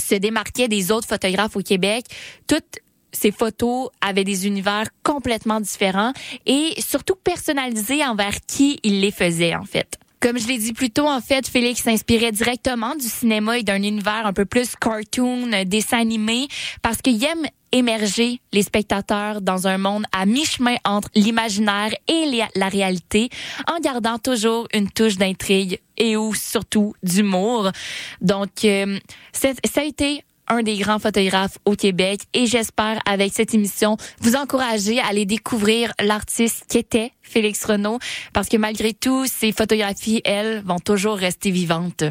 se 0.00 0.14
démarquait 0.14 0.68
des 0.68 0.90
autres 0.90 1.08
photographes 1.08 1.56
au 1.56 1.62
Québec. 1.62 2.06
Toutes 2.46 2.78
ces 3.12 3.30
photos 3.30 3.90
avaient 4.00 4.24
des 4.24 4.46
univers 4.46 4.86
complètement 5.02 5.60
différents 5.60 6.12
et 6.46 6.74
surtout 6.80 7.16
personnalisés 7.16 8.04
envers 8.04 8.40
qui 8.46 8.80
il 8.82 9.00
les 9.00 9.10
faisait 9.10 9.54
en 9.54 9.64
fait. 9.64 9.98
Comme 10.22 10.38
je 10.38 10.46
l'ai 10.46 10.58
dit 10.58 10.72
plus 10.72 10.90
tôt, 10.90 11.08
en 11.08 11.20
fait, 11.20 11.48
Félix 11.48 11.82
s'inspirait 11.82 12.30
directement 12.30 12.94
du 12.94 13.08
cinéma 13.08 13.58
et 13.58 13.64
d'un 13.64 13.82
univers 13.82 14.24
un 14.24 14.32
peu 14.32 14.44
plus 14.44 14.76
cartoon, 14.76 15.50
dessin 15.66 15.98
animé, 15.98 16.46
parce 16.80 17.02
qu'il 17.02 17.22
aime 17.24 17.44
émerger 17.72 18.40
les 18.52 18.62
spectateurs 18.62 19.40
dans 19.40 19.66
un 19.66 19.78
monde 19.78 20.04
à 20.12 20.24
mi-chemin 20.24 20.76
entre 20.84 21.08
l'imaginaire 21.16 21.92
et 22.06 22.40
la 22.54 22.68
réalité, 22.68 23.30
en 23.66 23.80
gardant 23.80 24.18
toujours 24.18 24.68
une 24.72 24.88
touche 24.88 25.16
d'intrigue 25.16 25.80
et 25.96 26.16
ou 26.16 26.36
surtout 26.36 26.94
d'humour. 27.02 27.72
Donc, 28.20 28.64
euh, 28.64 29.00
ça 29.32 29.50
a 29.74 29.82
été 29.82 30.22
un 30.48 30.62
des 30.62 30.76
grands 30.76 30.98
photographes 30.98 31.58
au 31.64 31.74
Québec 31.74 32.22
et 32.34 32.46
j'espère 32.46 33.00
avec 33.06 33.32
cette 33.32 33.54
émission 33.54 33.96
vous 34.20 34.36
encourager 34.36 35.00
à 35.00 35.06
aller 35.06 35.24
découvrir 35.24 35.92
l'artiste 36.00 36.64
qui 36.68 36.78
était 36.78 37.12
Félix 37.22 37.64
Renault 37.64 37.98
parce 38.32 38.48
que 38.48 38.56
malgré 38.56 38.92
tout, 38.92 39.26
ses 39.26 39.52
photographies, 39.52 40.20
elles, 40.24 40.62
vont 40.64 40.78
toujours 40.78 41.16
rester 41.16 41.50
vivantes. 41.50 42.04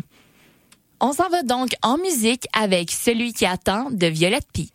On 0.99 1.13
s'en 1.13 1.29
va 1.29 1.43
donc 1.43 1.69
en 1.81 1.97
musique 1.97 2.47
avec 2.53 2.91
Celui 2.91 3.33
qui 3.33 3.45
attend 3.45 3.89
de 3.91 4.07
Violette 4.07 4.47
Pie. 4.53 4.71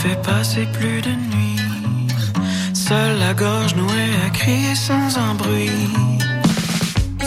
Fait 0.00 0.22
passer 0.22 0.66
plus 0.72 1.02
de 1.02 1.10
nuit. 1.10 1.60
Seule 2.72 3.18
la 3.18 3.34
gorge 3.34 3.74
nouée 3.74 4.12
à 4.26 4.30
crier 4.30 4.74
sans 4.74 5.18
un 5.18 5.34
bruit. 5.34 5.90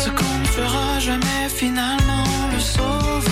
Ce 0.03 0.10
qu'on 0.10 0.38
ne 0.44 0.51
fera 0.60 1.00
jamais 1.00 1.44
finalement 1.50 2.30
le 2.51 2.60
sauve. 2.60 3.30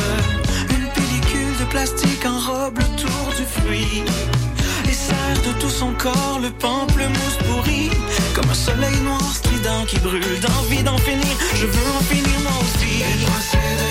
Une 0.76 0.88
pellicule 0.96 1.56
de 1.60 1.66
plastique 1.74 2.24
enrobe 2.26 2.78
le 2.78 2.90
tour 3.02 3.26
du 3.40 3.46
fruit. 3.58 4.04
Et 4.90 4.94
serre 5.06 5.42
de 5.48 5.54
tout 5.60 5.76
son 5.82 5.94
corps 5.94 6.40
le 6.42 6.52
pamplemousse 6.52 7.40
pourri. 7.46 7.90
Comme 8.36 8.50
un 8.50 8.62
soleil 8.70 8.98
noir 9.08 9.28
strident 9.34 9.86
qui 9.88 9.98
brûle 10.00 10.40
d'envie 10.46 10.84
d'en 10.84 10.98
finir. 10.98 11.36
Je 11.56 11.66
veux 11.66 11.90
en 11.98 12.04
finir 12.12 12.38
moi 12.46 12.58
aussi. 12.62 13.91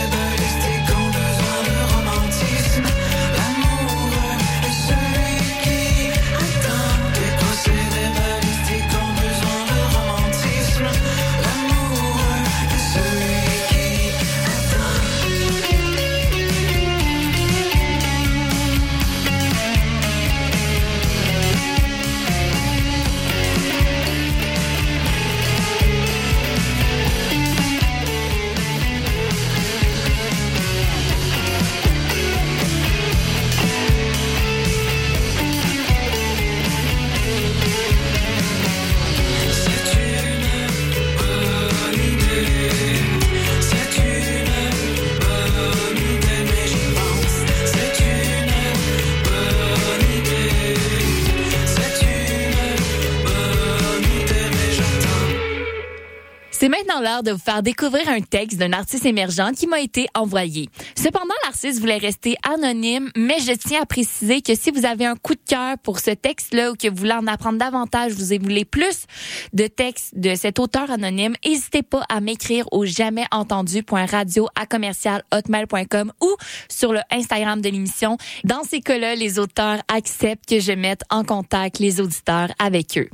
L'heure 56.99 57.23
de 57.23 57.31
vous 57.31 57.39
faire 57.39 57.63
découvrir 57.63 58.09
un 58.09 58.21
texte 58.21 58.59
d'un 58.59 58.73
artiste 58.73 59.07
émergent 59.07 59.53
qui 59.57 59.67
m'a 59.67 59.81
été 59.81 60.09
envoyé. 60.15 60.69
Cependant, 60.97 61.35
l'artiste 61.45 61.81
voulait 61.81 61.97
rester 61.97 62.37
anonyme, 62.43 63.11
mais 63.17 63.39
je 63.39 63.53
tiens 63.53 63.83
à 63.83 63.87
préciser 63.87 64.43
que 64.43 64.55
si 64.55 64.71
vous 64.71 64.85
avez 64.85 65.07
un 65.07 65.15
coup 65.15 65.35
de 65.35 65.41
cœur 65.47 65.79
pour 65.79 66.01
ce 66.01 66.11
texte-là 66.11 66.73
ou 66.73 66.75
que 66.75 66.89
vous 66.89 66.97
voulez 66.97 67.13
en 67.13 67.27
apprendre 67.27 67.59
davantage, 67.59 68.13
vous 68.13 68.37
voulez 68.43 68.65
plus 68.65 69.07
de 69.55 69.67
textes 69.67 70.19
de 70.19 70.35
cet 70.35 70.59
auteur 70.59 70.91
anonyme, 70.91 71.37
n'hésitez 71.47 71.83
pas 71.83 72.03
à 72.09 72.21
m'écrire 72.21 72.67
au 72.73 72.85
jamais 72.85 73.25
entendu.radio 73.31 74.49
à 74.55 74.67
commercial 74.67 75.23
hotmail.com 75.33 76.13
ou 76.21 76.37
sur 76.69 76.93
le 76.93 77.01
Instagram 77.13 77.63
de 77.63 77.69
l'émission. 77.71 78.19
Dans 78.45 78.65
ces 78.65 78.81
cas-là, 78.81 79.15
les 79.15 79.39
auteurs 79.39 79.81
acceptent 79.89 80.49
que 80.49 80.61
je 80.61 80.73
mette 80.73 81.03
en 81.09 81.25
contact 81.25 81.79
les 81.79 82.01
auditeurs 82.01 82.49
avec 82.59 82.99
eux. 82.99 83.09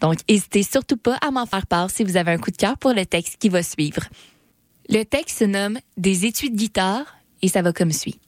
Donc, 0.00 0.18
n'hésitez 0.28 0.62
surtout 0.62 0.96
pas 0.96 1.16
à 1.26 1.30
m'en 1.30 1.46
faire 1.46 1.66
part 1.66 1.90
si 1.90 2.04
vous 2.04 2.16
avez 2.16 2.32
un 2.32 2.38
coup 2.38 2.50
de 2.50 2.56
cœur 2.56 2.76
pour 2.76 2.92
le 2.92 3.06
texte 3.06 3.19
qui 3.22 3.48
va 3.48 3.62
suivre. 3.62 4.02
Le 4.88 5.04
texte 5.04 5.38
se 5.38 5.44
nomme 5.44 5.78
Des 5.96 6.26
études 6.26 6.54
de 6.54 6.58
guitare 6.58 7.16
et 7.42 7.48
ça 7.48 7.62
va 7.62 7.72
comme 7.72 7.92
suit. 7.92 8.18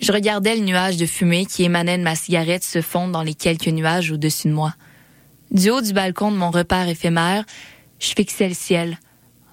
Je 0.00 0.12
regardais 0.12 0.56
le 0.56 0.62
nuage 0.62 0.96
de 0.96 1.06
fumée 1.06 1.46
qui 1.46 1.64
émanait 1.64 1.98
de 1.98 2.02
ma 2.02 2.14
cigarette 2.14 2.64
se 2.64 2.82
fondre 2.82 3.12
dans 3.12 3.22
les 3.22 3.34
quelques 3.34 3.68
nuages 3.68 4.10
au-dessus 4.10 4.48
de 4.48 4.52
moi. 4.52 4.74
Du 5.50 5.70
haut 5.70 5.80
du 5.80 5.92
balcon 5.92 6.30
de 6.30 6.36
mon 6.36 6.50
repère 6.50 6.88
éphémère, 6.88 7.44
je 7.98 8.08
fixais 8.08 8.48
le 8.48 8.54
ciel, 8.54 8.98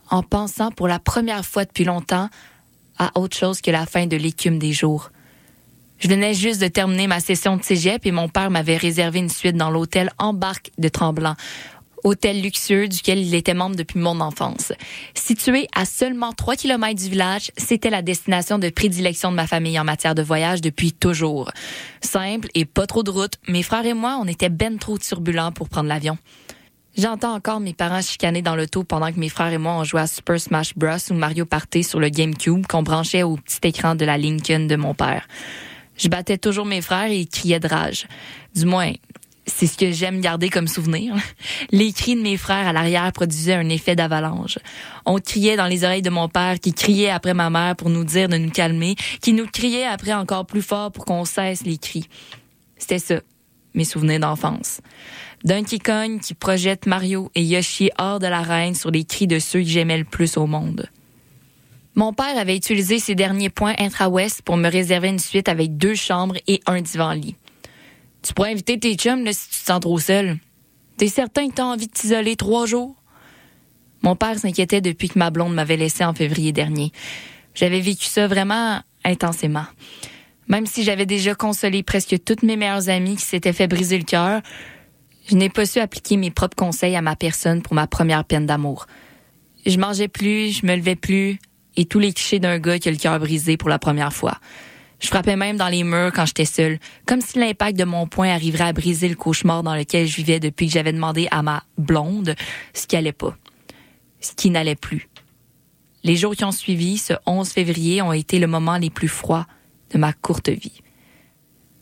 en 0.09 0.21
pensant 0.21 0.71
pour 0.71 0.87
la 0.87 0.99
première 0.99 1.45
fois 1.45 1.65
depuis 1.65 1.85
longtemps 1.85 2.29
à 2.97 3.17
autre 3.17 3.37
chose 3.37 3.61
que 3.61 3.71
la 3.71 3.85
fin 3.85 4.05
de 4.05 4.17
l'écume 4.17 4.59
des 4.59 4.73
jours. 4.73 5.11
Je 5.97 6.09
venais 6.09 6.33
juste 6.33 6.61
de 6.61 6.67
terminer 6.67 7.07
ma 7.07 7.21
session 7.21 7.55
de 7.55 7.63
cégep 7.63 8.05
et 8.05 8.11
mon 8.11 8.27
père 8.27 8.51
m'avait 8.51 8.75
réservé 8.75 9.19
une 9.19 9.29
suite 9.29 9.55
dans 9.55 9.71
l'hôtel 9.71 10.11
Embarque 10.17 10.71
de 10.77 10.89
Tremblant, 10.89 11.35
hôtel 12.03 12.41
luxueux 12.41 12.87
duquel 12.87 13.19
il 13.19 13.33
était 13.35 13.53
membre 13.53 13.75
depuis 13.75 13.99
mon 13.99 14.19
enfance. 14.19 14.71
Situé 15.13 15.67
à 15.75 15.85
seulement 15.85 16.31
3 16.31 16.55
km 16.55 17.01
du 17.01 17.09
village, 17.09 17.51
c'était 17.57 17.89
la 17.89 18.01
destination 18.01 18.59
de 18.59 18.69
prédilection 18.69 19.31
de 19.31 19.35
ma 19.35 19.47
famille 19.47 19.79
en 19.79 19.83
matière 19.83 20.15
de 20.15 20.21
voyage 20.21 20.61
depuis 20.61 20.91
toujours. 20.91 21.51
Simple 22.01 22.49
et 22.55 22.65
pas 22.65 22.87
trop 22.87 23.03
de 23.03 23.11
route, 23.11 23.33
mes 23.47 23.63
frères 23.63 23.85
et 23.85 23.93
moi, 23.93 24.19
on 24.21 24.27
était 24.27 24.49
ben 24.49 24.77
trop 24.77 24.97
turbulents 24.97 25.51
pour 25.51 25.69
prendre 25.69 25.89
l'avion. 25.89 26.17
J'entends 26.95 27.33
encore 27.33 27.59
mes 27.59 27.73
parents 27.73 28.03
chicaner 28.03 28.43
dans 28.43 28.55
l'auto 28.55 28.83
pendant 28.83 29.11
que 29.11 29.19
mes 29.19 29.29
frères 29.29 29.51
et 29.51 29.57
moi 29.57 29.73
on 29.73 29.83
jouait 29.83 30.01
à 30.01 30.07
Super 30.07 30.39
Smash 30.39 30.75
Bros 30.75 30.97
ou 31.09 31.15
Mario 31.15 31.43
Party 31.43 31.83
sur 31.83 31.99
le 31.99 32.09
GameCube 32.09 32.67
qu'on 32.67 32.83
branchait 32.83 33.23
au 33.23 33.35
petit 33.35 33.67
écran 33.67 33.95
de 33.95 34.05
la 34.05 34.19
Lincoln 34.19 34.67
de 34.67 34.75
mon 34.75 34.93
père. 34.93 35.27
Je 35.97 36.07
battais 36.07 36.37
toujours 36.37 36.65
mes 36.65 36.81
frères 36.81 37.09
et 37.09 37.21
ils 37.21 37.27
criaient 37.27 37.59
de 37.59 37.67
rage. 37.67 38.07
Du 38.55 38.65
moins, 38.65 38.91
c'est 39.45 39.67
ce 39.67 39.77
que 39.77 39.91
j'aime 39.91 40.21
garder 40.21 40.49
comme 40.49 40.67
souvenir. 40.67 41.15
Les 41.71 41.91
cris 41.91 42.15
de 42.15 42.21
mes 42.21 42.37
frères 42.37 42.67
à 42.67 42.73
l'arrière 42.73 43.11
produisaient 43.11 43.55
un 43.55 43.69
effet 43.69 43.95
d'avalanche. 43.95 44.57
On 45.05 45.19
criait 45.19 45.57
dans 45.57 45.67
les 45.67 45.83
oreilles 45.83 46.01
de 46.01 46.09
mon 46.09 46.29
père 46.29 46.59
qui 46.59 46.73
criait 46.73 47.09
après 47.09 47.33
ma 47.33 47.49
mère 47.49 47.75
pour 47.75 47.89
nous 47.89 48.03
dire 48.03 48.29
de 48.29 48.37
nous 48.37 48.51
calmer, 48.51 48.95
qui 49.21 49.33
nous 49.33 49.47
criait 49.47 49.85
après 49.85 50.13
encore 50.13 50.45
plus 50.45 50.61
fort 50.61 50.91
pour 50.91 51.05
qu'on 51.05 51.25
cesse 51.25 51.63
les 51.63 51.77
cris. 51.77 52.07
C'était 52.77 52.99
ça, 52.99 53.15
mes 53.73 53.85
souvenirs 53.85 54.19
d'enfance. 54.19 54.79
Qui 55.67 55.79
cogne, 55.79 56.19
qui 56.19 56.33
projette 56.35 56.85
Mario 56.85 57.29
et 57.35 57.43
Yoshi 57.43 57.91
hors 57.97 58.19
de 58.19 58.27
la 58.27 58.41
reine 58.41 58.75
sur 58.75 58.91
les 58.91 59.03
cris 59.03 59.27
de 59.27 59.39
ceux 59.39 59.59
que 59.59 59.67
j'aimais 59.67 59.97
le 59.97 60.05
plus 60.05 60.37
au 60.37 60.47
monde. 60.47 60.89
Mon 61.95 62.13
père 62.13 62.37
avait 62.37 62.55
utilisé 62.55 62.97
ses 62.97 63.13
derniers 63.13 63.49
points 63.49 63.75
intra-ouest 63.77 64.41
pour 64.41 64.55
me 64.55 64.69
réserver 64.69 65.09
une 65.09 65.19
suite 65.19 65.49
avec 65.49 65.77
deux 65.77 65.95
chambres 65.95 66.37
et 66.47 66.61
un 66.65 66.81
divan-lit. 66.81 67.35
Tu 68.23 68.33
pourrais 68.33 68.51
inviter 68.51 68.79
tes 68.79 68.95
chums 68.95 69.31
si 69.31 69.49
tu 69.49 69.59
te 69.59 69.65
sens 69.65 69.81
trop 69.81 69.99
seul. 69.99 70.37
T'es 70.97 71.07
certain 71.07 71.49
que 71.49 71.55
t'as 71.55 71.65
envie 71.65 71.87
de 71.87 71.91
t'isoler 71.91 72.35
trois 72.35 72.65
jours? 72.65 72.95
Mon 74.01 74.15
père 74.15 74.39
s'inquiétait 74.39 74.81
depuis 74.81 75.09
que 75.09 75.19
ma 75.19 75.29
blonde 75.29 75.53
m'avait 75.53 75.77
laissé 75.77 76.05
en 76.05 76.13
février 76.13 76.53
dernier. 76.53 76.91
J'avais 77.53 77.81
vécu 77.81 78.05
ça 78.05 78.27
vraiment 78.27 78.81
intensément. 79.03 79.65
Même 80.47 80.65
si 80.65 80.83
j'avais 80.83 81.05
déjà 81.05 81.35
consolé 81.35 81.83
presque 81.83 82.23
toutes 82.23 82.43
mes 82.43 82.55
meilleures 82.55 82.89
amies 82.89 83.17
qui 83.17 83.25
s'étaient 83.25 83.53
fait 83.53 83.67
briser 83.67 83.97
le 83.97 84.03
cœur, 84.03 84.41
je 85.27 85.35
n'ai 85.35 85.49
pas 85.49 85.65
su 85.65 85.79
appliquer 85.79 86.17
mes 86.17 86.31
propres 86.31 86.55
conseils 86.55 86.95
à 86.95 87.01
ma 87.01 87.15
personne 87.15 87.61
pour 87.61 87.73
ma 87.73 87.87
première 87.87 88.25
peine 88.25 88.45
d'amour. 88.45 88.87
Je 89.65 89.77
mangeais 89.77 90.09
plus, 90.09 90.59
je 90.59 90.65
me 90.65 90.75
levais 90.75 90.97
plus, 90.97 91.39
et 91.75 91.85
tous 91.85 91.99
les 91.99 92.13
clichés 92.13 92.39
d'un 92.39 92.59
gars 92.59 92.77
qui 92.79 92.89
a 92.89 92.91
le 92.91 92.97
cœur 92.97 93.17
brisé 93.19 93.57
pour 93.57 93.69
la 93.69 93.79
première 93.79 94.13
fois. 94.13 94.39
Je 95.03 95.09
frappais 95.09 95.35
même 95.35 95.57
dans 95.57 95.67
les 95.67 95.83
murs 95.83 96.13
quand 96.15 96.25
j'étais 96.25 96.45
seule, 96.45 96.79
comme 97.05 97.19
si 97.19 97.37
l'impact 97.37 97.77
de 97.77 97.83
mon 97.83 98.07
poing 98.07 98.29
arriverait 98.29 98.69
à 98.69 98.73
briser 98.73 99.09
le 99.09 99.15
cauchemar 99.15 99.61
dans 99.61 99.75
lequel 99.75 100.07
je 100.07 100.15
vivais 100.15 100.39
depuis 100.39 100.67
que 100.67 100.71
j'avais 100.71 100.93
demandé 100.93 101.27
à 101.29 101.43
ma 101.43 101.63
blonde 101.77 102.35
ce 102.73 102.87
qui 102.87 102.95
allait 102.95 103.11
pas, 103.11 103.35
ce 104.21 104.31
qui 104.31 104.49
n'allait 104.49 104.77
plus. 104.77 105.09
Les 106.05 106.15
jours 106.15 106.37
qui 106.37 106.45
ont 106.45 106.53
suivi, 106.53 106.97
ce 106.97 107.13
11 107.25 107.49
février, 107.49 108.01
ont 108.01 108.13
été 108.13 108.39
le 108.39 108.47
moment 108.47 108.77
les 108.77 108.89
plus 108.89 109.09
froids 109.09 109.45
de 109.91 109.97
ma 109.97 110.13
courte 110.13 110.47
vie. 110.47 110.81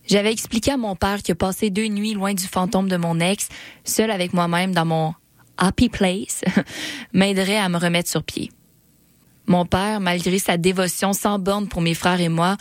J'avais 0.07 0.31
expliqué 0.31 0.71
à 0.71 0.77
mon 0.77 0.95
père 0.95 1.21
que 1.21 1.33
passer 1.33 1.69
deux 1.69 1.87
nuits 1.89 2.15
loin 2.15 2.33
du 2.33 2.47
fantôme 2.47 2.89
de 2.89 2.97
mon 2.97 3.19
ex, 3.19 3.49
seul 3.83 4.09
avec 4.09 4.33
moi-même 4.33 4.73
dans 4.73 4.85
mon 4.85 5.13
happy 5.59 5.89
place, 5.89 6.41
m'aiderait 7.13 7.57
à 7.57 7.69
me 7.69 7.77
remettre 7.77 8.09
sur 8.09 8.23
pied. 8.23 8.51
Mon 9.45 9.65
père, 9.65 9.99
malgré 9.99 10.39
sa 10.39 10.57
dévotion 10.57 11.13
sans 11.13 11.37
borne 11.37 11.67
pour 11.67 11.81
mes 11.81 11.93
frères 11.93 12.21
et 12.21 12.29
moi, 12.29 12.57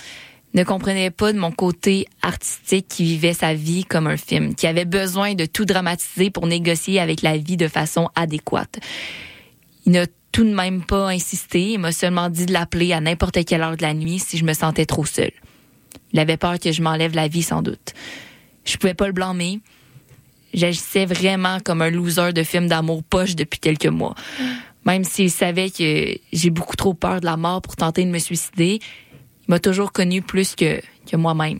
ne 0.54 0.64
comprenait 0.64 1.10
pas 1.10 1.32
de 1.32 1.38
mon 1.38 1.52
côté 1.52 2.06
artistique 2.22 2.86
qui 2.88 3.04
vivait 3.04 3.32
sa 3.32 3.54
vie 3.54 3.84
comme 3.84 4.06
un 4.06 4.16
film, 4.16 4.54
qui 4.54 4.66
avait 4.66 4.84
besoin 4.84 5.34
de 5.34 5.46
tout 5.46 5.64
dramatiser 5.64 6.30
pour 6.30 6.46
négocier 6.46 7.00
avec 7.00 7.22
la 7.22 7.36
vie 7.36 7.56
de 7.56 7.68
façon 7.68 8.08
adéquate. 8.16 8.80
Il 9.86 9.92
n'a 9.92 10.06
tout 10.32 10.44
de 10.44 10.54
même 10.54 10.82
pas 10.82 11.08
insisté, 11.08 11.72
il 11.72 11.78
m'a 11.78 11.92
seulement 11.92 12.28
dit 12.28 12.46
de 12.46 12.52
l'appeler 12.52 12.92
à 12.92 13.00
n'importe 13.00 13.44
quelle 13.44 13.62
heure 13.62 13.76
de 13.76 13.82
la 13.82 13.94
nuit 13.94 14.18
si 14.18 14.38
je 14.38 14.44
me 14.44 14.52
sentais 14.52 14.86
trop 14.86 15.04
seule. 15.04 15.32
Il 16.12 16.18
avait 16.18 16.36
peur 16.36 16.58
que 16.58 16.72
je 16.72 16.82
m'enlève 16.82 17.14
la 17.14 17.28
vie 17.28 17.42
sans 17.42 17.62
doute. 17.62 17.94
Je 18.64 18.76
pouvais 18.76 18.94
pas 18.94 19.06
le 19.06 19.12
blâmer. 19.12 19.60
J'agissais 20.52 21.04
vraiment 21.06 21.58
comme 21.60 21.82
un 21.82 21.90
loser 21.90 22.32
de 22.32 22.42
film 22.42 22.66
d'amour 22.66 23.02
poche 23.04 23.36
depuis 23.36 23.60
quelques 23.60 23.86
mois. 23.86 24.14
Même 24.84 25.04
s'il 25.04 25.30
savait 25.30 25.70
que 25.70 26.16
j'ai 26.32 26.50
beaucoup 26.50 26.76
trop 26.76 26.94
peur 26.94 27.20
de 27.20 27.26
la 27.26 27.36
mort 27.36 27.62
pour 27.62 27.76
tenter 27.76 28.04
de 28.04 28.10
me 28.10 28.18
suicider, 28.18 28.80
m'a 29.50 29.58
toujours 29.58 29.90
connu 29.92 30.22
plus 30.22 30.54
que, 30.54 30.80
moi-même. 31.12 31.58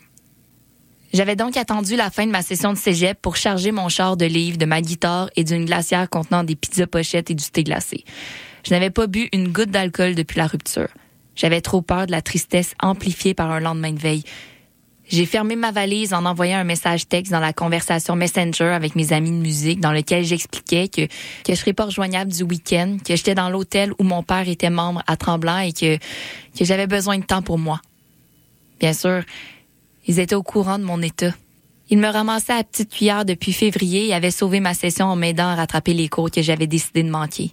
J'avais 1.13 1.35
donc 1.35 1.57
attendu 1.57 1.97
la 1.97 2.09
fin 2.09 2.25
de 2.25 2.31
ma 2.31 2.41
session 2.41 2.73
de 2.73 2.79
cégep 2.79 3.21
pour 3.21 3.35
charger 3.35 3.73
mon 3.73 3.89
char 3.89 4.17
de 4.17 4.27
livres, 4.27 4.59
de 4.59 4.65
ma 4.65 4.81
guitare 4.81 5.29
et 5.35 5.43
d'une 5.43 5.65
glacière 5.65 6.09
contenant 6.09 6.45
des 6.45 6.55
pizzas 6.55 6.87
pochettes 6.87 7.33
et 7.33 7.35
du 7.35 7.45
thé 7.51 7.65
glacé. 7.65 8.05
Je 8.65 8.71
n'avais 8.71 8.91
pas 8.91 9.09
bu 9.09 9.29
une 9.33 9.49
goutte 9.49 9.73
d'alcool 9.73 10.15
depuis 10.15 10.39
la 10.39 10.47
rupture. 10.47 10.87
J'avais 11.35 11.61
trop 11.61 11.83
peur 11.83 12.07
de 12.07 12.13
la 12.13 12.23
tristesse 12.23 12.75
amplifiée 12.81 13.35
par 13.35 13.51
un 13.51 13.59
lendemain 13.59 13.91
de 13.91 13.99
veille. 13.99 14.23
J'ai 15.11 15.27
fermé 15.27 15.57
ma 15.57 15.73
valise 15.73 16.15
en 16.15 16.25
envoyant 16.25 16.59
un 16.59 16.65
message 16.65 17.09
texte 17.09 17.33
dans 17.33 17.41
la 17.41 17.53
conversation 17.53 18.15
Messenger 18.15 18.67
avec 18.67 18.95
mes 18.95 19.13
amis 19.13 19.33
de 19.33 19.37
musique 19.37 19.81
dans 19.81 19.91
lequel 19.91 20.25
j'expliquais 20.25 20.87
que, 20.87 21.07
que 21.07 21.11
je 21.49 21.55
serais 21.55 21.73
pas 21.73 21.87
rejoignable 21.87 22.31
du 22.31 22.45
week-end, 22.45 22.97
que 23.05 23.17
j'étais 23.17 23.35
dans 23.35 23.51
l'hôtel 23.51 23.93
où 23.99 24.05
mon 24.05 24.23
père 24.23 24.49
était 24.49 24.71
membre 24.71 25.03
à 25.09 25.17
Tremblant 25.17 25.59
et 25.59 25.73
que, 25.73 25.97
que 25.97 26.65
j'avais 26.65 26.87
besoin 26.87 27.19
de 27.19 27.25
temps 27.25 27.43
pour 27.43 27.59
moi. 27.59 27.81
Bien 28.79 28.93
sûr, 28.93 29.25
ils 30.07 30.21
étaient 30.21 30.37
au 30.37 30.45
courant 30.45 30.79
de 30.79 30.85
mon 30.85 31.03
état. 31.03 31.35
Ils 31.89 31.99
me 31.99 32.09
ramassaient 32.09 32.53
à 32.53 32.63
petite 32.63 32.93
cuillère 32.93 33.25
depuis 33.25 33.53
février 33.53 34.07
et 34.07 34.15
avaient 34.15 34.31
sauvé 34.31 34.61
ma 34.61 34.75
session 34.75 35.07
en 35.07 35.17
m'aidant 35.17 35.49
à 35.49 35.57
rattraper 35.57 35.93
les 35.93 36.09
cours 36.09 36.31
que 36.31 36.41
j'avais 36.41 36.69
décidé 36.69 37.03
de 37.03 37.11
manquer. 37.11 37.51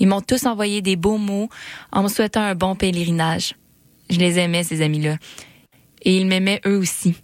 Ils 0.00 0.08
m'ont 0.08 0.22
tous 0.22 0.44
envoyé 0.44 0.82
des 0.82 0.96
beaux 0.96 1.18
mots 1.18 1.50
en 1.92 2.02
me 2.02 2.08
souhaitant 2.08 2.42
un 2.42 2.56
bon 2.56 2.74
pèlerinage. 2.74 3.54
Je 4.08 4.18
les 4.18 4.40
aimais, 4.40 4.64
ces 4.64 4.82
amis-là 4.82 5.18
et 6.02 6.16
ils 6.16 6.26
m'aimaient 6.26 6.60
eux 6.66 6.78
aussi. 6.78 7.14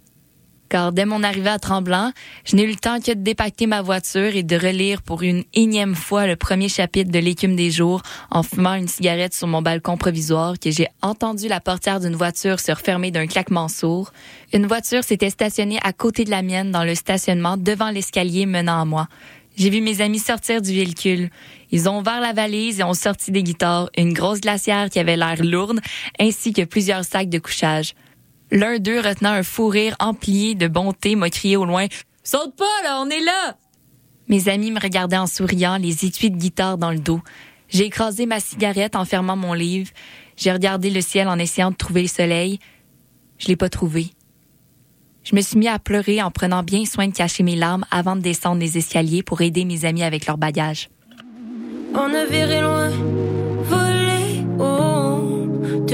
Car 0.69 0.91
dès 0.91 1.05
mon 1.05 1.23
arrivée 1.23 1.49
à 1.49 1.59
Tremblant, 1.59 2.11
je 2.43 2.55
n'ai 2.55 2.63
eu 2.63 2.69
le 2.69 2.75
temps 2.75 2.99
que 2.99 3.11
de 3.11 3.21
dépacter 3.21 3.67
ma 3.67 3.81
voiture 3.81 4.35
et 4.35 4.43
de 4.43 4.55
relire 4.57 5.01
pour 5.01 5.21
une 5.21 5.43
énième 5.53 5.95
fois 5.95 6.27
le 6.27 6.35
premier 6.35 6.67
chapitre 6.67 7.09
de 7.09 7.19
L'écume 7.19 7.55
des 7.55 7.71
jours 7.71 8.01
en 8.31 8.43
fumant 8.43 8.73
une 8.73 8.87
cigarette 8.87 9.33
sur 9.33 9.47
mon 9.47 9.61
balcon 9.61 9.97
provisoire 9.97 10.59
que 10.59 10.69
j'ai 10.69 10.87
entendu 11.01 11.47
la 11.47 11.61
portière 11.61 11.99
d'une 11.99 12.15
voiture 12.15 12.59
se 12.59 12.71
refermer 12.71 13.11
d'un 13.11 13.27
claquement 13.27 13.69
sourd. 13.69 14.11
Une 14.51 14.67
voiture 14.67 15.03
s'était 15.03 15.29
stationnée 15.29 15.79
à 15.83 15.93
côté 15.93 16.25
de 16.25 16.31
la 16.31 16.41
mienne 16.41 16.71
dans 16.71 16.83
le 16.83 16.95
stationnement 16.95 17.55
devant 17.55 17.89
l'escalier 17.89 18.45
menant 18.45 18.81
à 18.81 18.85
moi. 18.85 19.07
J'ai 19.55 19.69
vu 19.69 19.81
mes 19.81 20.01
amis 20.01 20.19
sortir 20.19 20.61
du 20.61 20.71
véhicule. 20.71 21.29
Ils 21.71 21.89
ont 21.89 21.99
ouvert 21.99 22.21
la 22.21 22.33
valise 22.33 22.79
et 22.79 22.83
ont 22.83 22.93
sorti 22.93 23.31
des 23.31 23.41
guitares, 23.41 23.89
une 23.97 24.13
grosse 24.13 24.41
glacière 24.41 24.89
qui 24.89 24.99
avait 24.99 25.17
l'air 25.17 25.43
lourde, 25.43 25.79
ainsi 26.19 26.53
que 26.53 26.63
plusieurs 26.63 27.05
sacs 27.05 27.29
de 27.29 27.39
couchage. 27.39 27.93
L'un 28.51 28.79
d'eux, 28.79 28.99
retenant 28.99 29.31
un 29.31 29.43
fou 29.43 29.67
rire 29.67 29.95
empli 29.99 30.55
de 30.55 30.67
bonté, 30.67 31.15
m'a 31.15 31.29
crié 31.29 31.57
au 31.57 31.65
loin 31.65 31.87
Saute 32.23 32.55
pas, 32.55 32.65
là, 32.83 33.01
on 33.01 33.09
est 33.09 33.23
là! 33.23 33.57
Mes 34.27 34.49
amis 34.49 34.71
me 34.71 34.79
regardaient 34.79 35.17
en 35.17 35.27
souriant, 35.27 35.77
les 35.77 36.05
étuis 36.05 36.29
de 36.29 36.37
guitare 36.37 36.77
dans 36.77 36.91
le 36.91 36.99
dos. 36.99 37.21
J'ai 37.69 37.85
écrasé 37.85 38.25
ma 38.25 38.39
cigarette 38.39 38.95
en 38.95 39.05
fermant 39.05 39.35
mon 39.35 39.53
livre. 39.53 39.89
J'ai 40.35 40.51
regardé 40.51 40.89
le 40.89 41.01
ciel 41.01 41.27
en 41.27 41.39
essayant 41.39 41.71
de 41.71 41.75
trouver 41.75 42.01
le 42.01 42.07
soleil. 42.07 42.59
Je 43.37 43.47
l'ai 43.47 43.55
pas 43.55 43.69
trouvé. 43.69 44.11
Je 45.23 45.35
me 45.35 45.41
suis 45.41 45.57
mis 45.57 45.67
à 45.67 45.79
pleurer 45.79 46.21
en 46.21 46.31
prenant 46.31 46.63
bien 46.63 46.85
soin 46.85 47.07
de 47.07 47.13
cacher 47.13 47.43
mes 47.43 47.55
larmes 47.55 47.85
avant 47.91 48.15
de 48.15 48.21
descendre 48.21 48.61
les 48.61 48.77
escaliers 48.77 49.23
pour 49.23 49.41
aider 49.41 49.65
mes 49.65 49.83
amis 49.83 50.03
avec 50.03 50.25
leur 50.25 50.37
bagage. 50.37 50.89
On 51.93 52.13
a 52.13 52.25
viré 52.25 52.61
loin, 52.61 52.89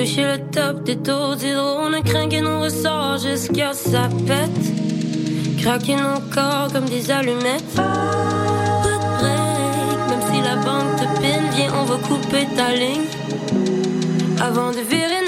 touché 0.03 0.23
le 0.23 0.37
top 0.51 0.83
des 0.83 0.97
taux 0.97 1.35
on 1.79 1.93
a 1.93 2.01
craqué 2.01 2.41
nos 2.41 2.59
ressorts 2.59 3.19
jusqu'à 3.19 3.71
sa 3.73 4.09
pète. 4.27 4.65
Craquer 5.61 5.95
nos 5.95 6.19
corps 6.33 6.67
comme 6.73 6.83
des 6.85 7.09
allumettes. 7.09 7.75
Pas 7.75 7.83
même 10.09 10.23
si 10.29 10.41
la 10.41 10.57
banque 10.57 10.95
te 10.97 11.21
pine, 11.21 11.47
viens, 11.55 11.71
on 11.79 11.85
va 11.85 11.95
couper 11.95 12.45
ta 12.53 12.73
ligne. 12.73 13.07
Avant 14.41 14.71
de 14.71 14.81
virer 14.81 15.22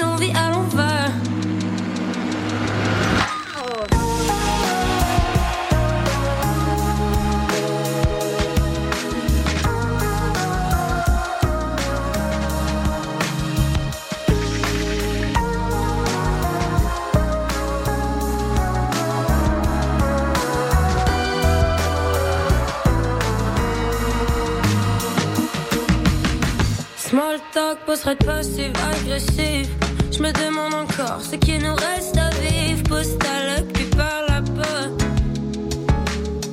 Talk, 27.56 27.78
poserait 27.86 28.16
passive, 28.16 28.70
agressif. 28.92 29.66
Je 30.12 30.22
me 30.22 30.30
demande 30.30 30.74
encore 30.74 31.22
ce 31.22 31.36
qui 31.36 31.58
nous 31.58 31.74
reste 31.74 32.14
à 32.18 32.28
vivre. 32.42 32.82
Pose 32.82 33.16
ta 33.16 33.56
luck, 33.56 33.72
puis 33.72 33.84
par 33.96 34.20
là-bas. 34.28 34.90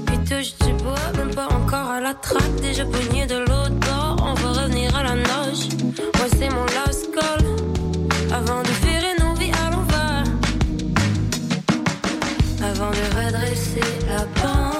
Puis 0.05 0.17
touche 0.19 0.55
du 0.65 0.71
bois, 0.81 0.95
même 1.17 1.35
pas 1.35 1.47
encore 1.47 1.89
à 1.91 1.99
la 1.99 2.13
traque. 2.13 2.55
Déjà 2.61 2.85
poigné 2.85 3.25
de 3.25 3.35
l'autre 3.35 3.77
bord, 3.81 4.15
on 4.21 4.33
va 4.33 4.61
revenir 4.61 4.95
à 4.95 5.03
la 5.03 5.15
nage. 5.15 5.67
Moi, 5.97 6.27
c'est 6.39 6.49
mon 6.49 6.65
last 6.67 7.09
call. 7.13 7.47
Avant 8.33 8.61
de 8.61 8.71
virer 8.85 9.13
nos 9.19 9.33
vies 9.35 9.51
à 9.61 9.71
l'envers. 9.71 10.23
Avant 12.63 12.91
de 12.91 13.03
redresser 13.17 13.81
la 14.07 14.21
pente. 14.41 14.72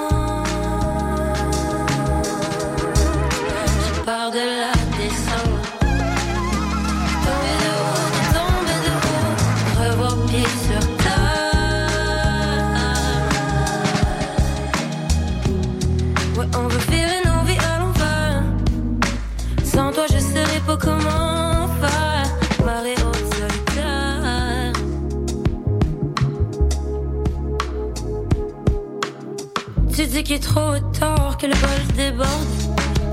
Dis 30.02 30.24
qu'il 30.24 30.38
est 30.38 30.40
trop 30.40 30.74
tard, 31.00 31.38
que 31.38 31.46
le 31.46 31.54
bol 31.54 31.96
déborde, 31.96 32.30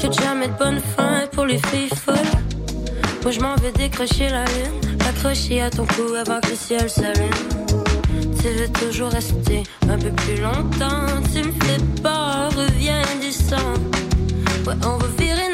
que 0.00 0.10
jamais 0.12 0.48
de 0.48 0.54
bonne 0.54 0.80
fin 0.96 1.26
pour 1.32 1.44
les 1.44 1.58
filles 1.58 1.90
folles. 1.90 2.16
Moi 3.22 3.32
je 3.32 3.40
m'en 3.40 3.54
vais 3.56 3.72
décrocher 3.72 4.30
la 4.30 4.44
lune, 4.46 4.96
l'accrocher 4.98 5.60
à 5.60 5.68
ton 5.68 5.84
cou 5.84 6.14
avant 6.18 6.40
que 6.40 6.48
le 6.48 6.56
ciel 6.56 6.88
s'allume. 6.88 7.30
Tu 8.40 8.48
veux 8.48 8.68
toujours 8.68 9.10
rester 9.10 9.62
un 9.90 9.98
peu 9.98 10.10
plus 10.10 10.40
longtemps, 10.40 11.20
tu 11.32 11.40
me 11.40 11.52
fais 11.64 11.78
peur, 12.02 12.50
reviens 12.56 13.02
descend. 13.20 13.78
Ouais, 14.66 14.74
on 14.82 14.96
va 14.96 15.06
virer 15.18 15.49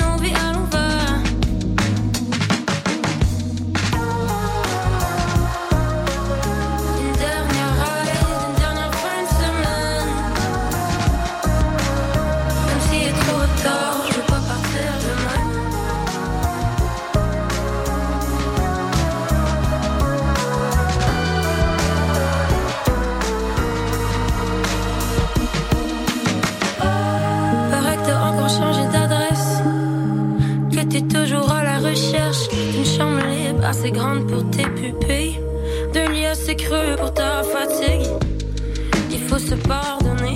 assez 33.86 33.92
grande 33.92 34.26
pour 34.26 34.48
tes 34.50 34.64
pupilles. 34.64 35.40
D'un 35.92 36.10
lit 36.10 36.26
assez 36.26 36.56
creux 36.56 36.96
pour 36.98 37.12
ta 37.14 37.42
fatigue. 37.42 38.08
Il 39.10 39.20
faut 39.28 39.38
se 39.38 39.54
pardonner. 39.54 40.34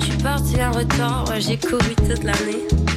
Je 0.00 0.04
suis 0.06 0.22
parti 0.22 0.56
en 0.62 0.72
retard, 0.72 1.24
ouais, 1.28 1.40
j'ai 1.40 1.56
couru 1.56 1.94
toute 1.96 2.24
l'année. 2.24 2.87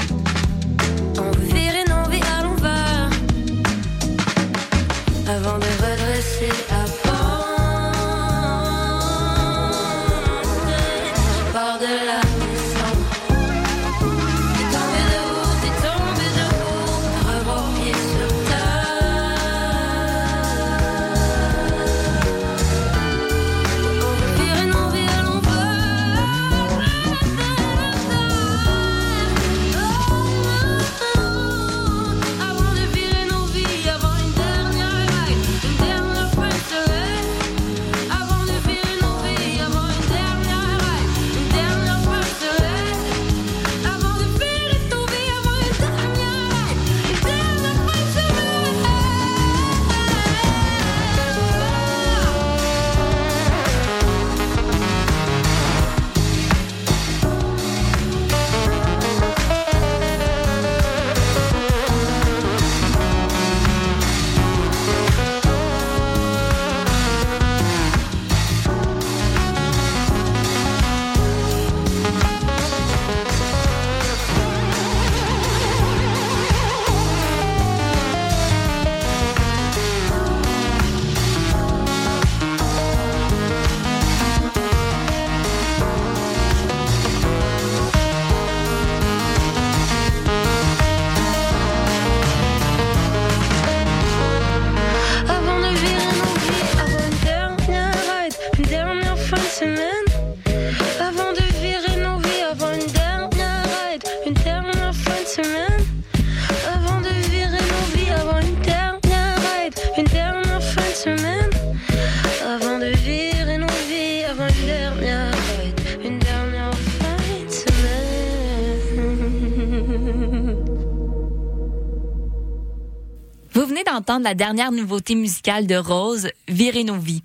D'entendre 124.11 124.27
la 124.27 124.35
dernière 124.35 124.73
nouveauté 124.73 125.15
musicale 125.15 125.67
de 125.67 125.75
Rose, 125.75 126.27
Virer 126.49 126.83
nos 126.83 126.97
vies. 126.97 127.23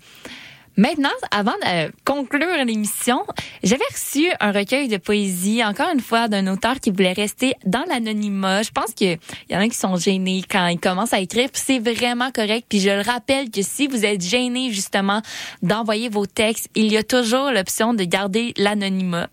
Maintenant, 0.77 1.09
avant 1.31 1.51
de 1.51 1.91
conclure 2.05 2.63
l'émission, 2.65 3.25
j'avais 3.61 3.83
reçu 3.91 4.27
un 4.39 4.53
recueil 4.53 4.87
de 4.87 4.95
poésie, 4.95 5.61
encore 5.65 5.89
une 5.93 5.99
fois, 5.99 6.29
d'un 6.29 6.47
auteur 6.47 6.79
qui 6.79 6.91
voulait 6.91 7.11
rester 7.11 7.55
dans 7.65 7.83
l'anonymat. 7.89 8.63
Je 8.63 8.71
pense 8.71 8.93
qu'il 8.93 9.17
y 9.49 9.55
en 9.57 9.59
a 9.59 9.67
qui 9.67 9.75
sont 9.75 9.97
gênés 9.97 10.43
quand 10.49 10.67
ils 10.67 10.79
commencent 10.79 11.11
à 11.11 11.19
écrire, 11.19 11.49
puis 11.51 11.61
c'est 11.65 11.79
vraiment 11.79 12.31
correct. 12.31 12.67
Puis 12.69 12.79
je 12.79 12.91
le 12.91 13.01
rappelle 13.01 13.51
que 13.51 13.63
si 13.63 13.87
vous 13.87 14.05
êtes 14.05 14.21
gêné 14.21 14.71
justement 14.71 15.21
d'envoyer 15.61 16.07
vos 16.07 16.25
textes, 16.25 16.69
il 16.73 16.89
y 16.89 16.95
a 16.95 17.03
toujours 17.03 17.51
l'option 17.51 17.95
de 17.95 18.05
garder 18.05 18.53
l'anonymat. 18.55 19.27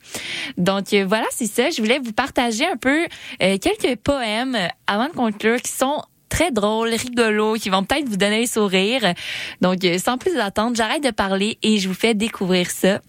Donc 0.59 0.93
euh, 0.93 1.05
voilà, 1.07 1.27
c'est 1.31 1.47
ça. 1.47 1.71
Je 1.71 1.81
voulais 1.81 2.01
vous 2.01 2.13
partager 2.13 2.67
un 2.67 2.77
peu 2.77 3.07
euh, 3.43 3.59
quelques 3.59 3.97
poèmes 4.01 4.57
euh, 4.57 4.67
avant 4.89 5.07
de 5.07 5.13
conclure 5.13 5.63
qui 5.63 5.71
sont 5.71 6.03
très 6.35 6.51
drôles, 6.51 6.93
rigolos, 6.93 7.55
qui 7.55 7.71
vont 7.71 7.85
peut-être 7.85 8.09
vous 8.09 8.17
donner 8.17 8.41
le 8.41 8.49
sourire. 8.49 9.15
Donc, 9.61 9.85
euh, 9.85 9.99
sans 9.99 10.19
plus 10.19 10.37
attendre, 10.37 10.75
j'arrête 10.75 11.05
de 11.05 11.13
parler 11.13 11.59
et 11.63 11.79
je 11.79 11.87
vous 11.87 11.95
fais 11.95 12.13
découvrir 12.13 12.73
ça. 12.73 13.01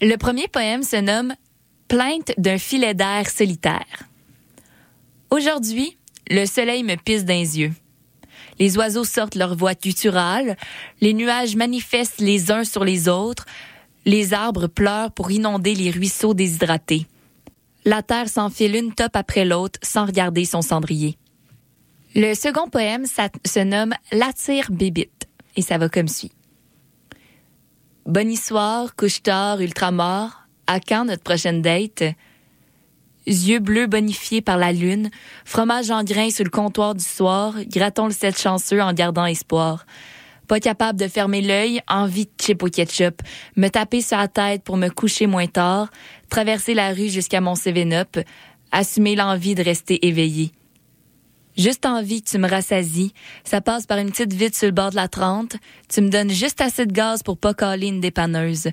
Le 0.00 0.14
premier 0.16 0.46
poème 0.46 0.84
se 0.84 0.96
nomme 0.96 1.34
Plainte 1.88 2.32
d'un 2.38 2.58
filet 2.58 2.94
d'air 2.94 3.28
solitaire. 3.28 4.04
Aujourd'hui, 5.30 5.98
le 6.30 6.46
soleil 6.46 6.84
me 6.84 6.94
pisse 6.94 7.24
dans 7.24 7.34
les 7.34 7.58
yeux. 7.58 7.72
Les 8.60 8.76
oiseaux 8.78 9.04
sortent 9.04 9.34
leur 9.34 9.56
voix 9.56 9.74
gutturale, 9.74 10.56
les 11.00 11.14
nuages 11.14 11.56
manifestent 11.56 12.20
les 12.20 12.52
uns 12.52 12.62
sur 12.62 12.84
les 12.84 13.08
autres, 13.08 13.44
les 14.04 14.34
arbres 14.34 14.68
pleurent 14.68 15.10
pour 15.10 15.32
inonder 15.32 15.74
les 15.74 15.90
ruisseaux 15.90 16.32
déshydratés. 16.32 17.06
La 17.84 18.02
terre 18.02 18.28
s'enfile 18.28 18.76
une 18.76 18.94
top 18.94 19.16
après 19.16 19.44
l'autre 19.44 19.80
sans 19.82 20.06
regarder 20.06 20.44
son 20.44 20.62
cendrier. 20.62 21.18
Le 22.14 22.34
second 22.34 22.68
poème 22.68 23.06
se 23.06 23.60
nomme 23.60 23.94
L'attire 24.12 24.70
bébite 24.70 25.26
et 25.56 25.62
ça 25.62 25.78
va 25.78 25.88
comme 25.88 26.08
suit. 26.08 26.32
Bonne 28.04 28.36
soir, 28.36 28.94
couche 28.96 29.22
tard, 29.22 29.62
ultramort. 29.62 30.42
À 30.66 30.78
quand 30.78 31.06
notre 31.06 31.22
prochaine 31.22 31.62
date? 31.62 32.04
Yeux 33.26 33.60
bleus 33.60 33.86
bonifiés 33.86 34.42
par 34.42 34.58
la 34.58 34.72
lune, 34.72 35.08
fromage 35.46 35.90
en 35.90 36.04
grains 36.04 36.30
sur 36.30 36.44
le 36.44 36.50
comptoir 36.50 36.94
du 36.94 37.04
soir, 37.04 37.54
grattons 37.66 38.06
le 38.06 38.12
sept 38.12 38.38
chanceux 38.38 38.82
en 38.82 38.92
gardant 38.92 39.24
espoir. 39.24 39.86
Pas 40.48 40.60
capable 40.60 40.98
de 40.98 41.08
fermer 41.08 41.40
l'œil, 41.40 41.80
envie 41.88 42.26
de 42.26 42.32
chip 42.38 42.62
au 42.62 42.66
ketchup, 42.66 43.22
me 43.56 43.68
taper 43.68 44.02
sur 44.02 44.18
la 44.18 44.28
tête 44.28 44.64
pour 44.64 44.76
me 44.76 44.88
coucher 44.88 45.26
moins 45.26 45.46
tard, 45.46 45.88
traverser 46.28 46.74
la 46.74 46.92
rue 46.92 47.08
jusqu'à 47.08 47.40
mon 47.40 47.54
7-up, 47.54 48.18
assumer 48.70 49.16
l'envie 49.16 49.54
de 49.54 49.62
rester 49.62 50.06
éveillé. 50.06 50.52
Juste 51.56 51.84
envie 51.84 52.22
que 52.22 52.30
tu 52.30 52.38
me 52.38 52.48
rassasies. 52.48 53.12
Ça 53.44 53.60
passe 53.60 53.86
par 53.86 53.98
une 53.98 54.10
petite 54.10 54.32
vite 54.32 54.56
sur 54.56 54.66
le 54.66 54.72
bord 54.72 54.90
de 54.90 54.96
la 54.96 55.08
30. 55.08 55.56
Tu 55.88 56.00
me 56.00 56.08
donnes 56.08 56.30
juste 56.30 56.60
assez 56.60 56.86
de 56.86 56.92
gaz 56.92 57.22
pour 57.22 57.36
pas 57.36 57.54
caler 57.54 57.88
une 57.88 58.00
dépanneuse. 58.00 58.68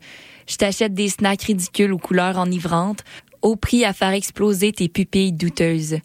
Je 0.48 0.56
t'achète 0.56 0.94
des 0.94 1.10
snacks 1.10 1.44
ridicules 1.44 1.94
aux 1.94 1.98
couleurs 1.98 2.38
enivrantes, 2.38 3.04
au 3.42 3.56
prix 3.56 3.86
à 3.86 3.94
faire 3.94 4.14
exploser 4.14 4.72
tes 4.72 4.88
pupilles 4.88 5.34
douteuses. 5.34 5.98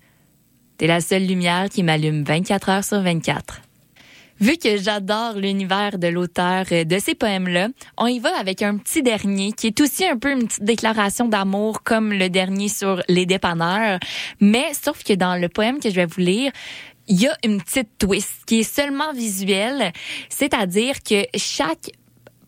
T'es 0.77 0.87
la 0.87 1.01
seule 1.01 1.27
lumière 1.27 1.69
qui 1.69 1.83
m'allume 1.83 2.25
24 2.25 2.69
heures 2.69 2.85
sur 2.85 3.01
24. 3.01 3.63
Vu 4.41 4.57
que 4.57 4.77
j'adore 4.77 5.35
l'univers 5.35 5.99
de 5.99 6.09
l'auteur 6.09 6.67
euh, 6.73 6.85
de 6.85 6.99
ces 6.99 7.15
poèmes-là, 7.15 7.69
on 7.97 8.07
y 8.07 8.19
va 8.19 8.37
avec 8.37 8.63
un 8.63 8.79
petit 8.79 9.03
dernier 9.03 9.53
qui 9.53 9.69
est 9.69 9.81
aussi 9.81 10.05
un 10.05 10.19
peu 10.19 10.33
une 10.33 10.49
petite 10.49 10.65
déclaration 10.65 11.29
d'amour 11.29 11.83
comme 11.83 12.13
le 12.13 12.29
dernier 12.29 12.69
sur 12.69 13.01
les 13.09 13.27
dépanneurs. 13.27 14.01
Mais 14.41 14.73
sauf 14.75 15.05
que 15.05 15.13
dans 15.13 15.37
le 15.37 15.49
poème 15.49 15.79
que 15.79 15.89
je 15.89 15.95
vais 15.95 16.07
vous 16.07 16.21
lire, 16.21 16.51
il 17.07 17.21
y 17.21 17.29
a 17.29 17.37
une 17.45 17.63
petite 17.63 17.99
twist 17.99 18.45
qui 18.47 18.61
est 18.61 18.63
seulement 18.63 19.13
visuelle, 19.13 19.93
c'est-à-dire 20.29 21.03
que 21.03 21.27
chaque 21.37 21.91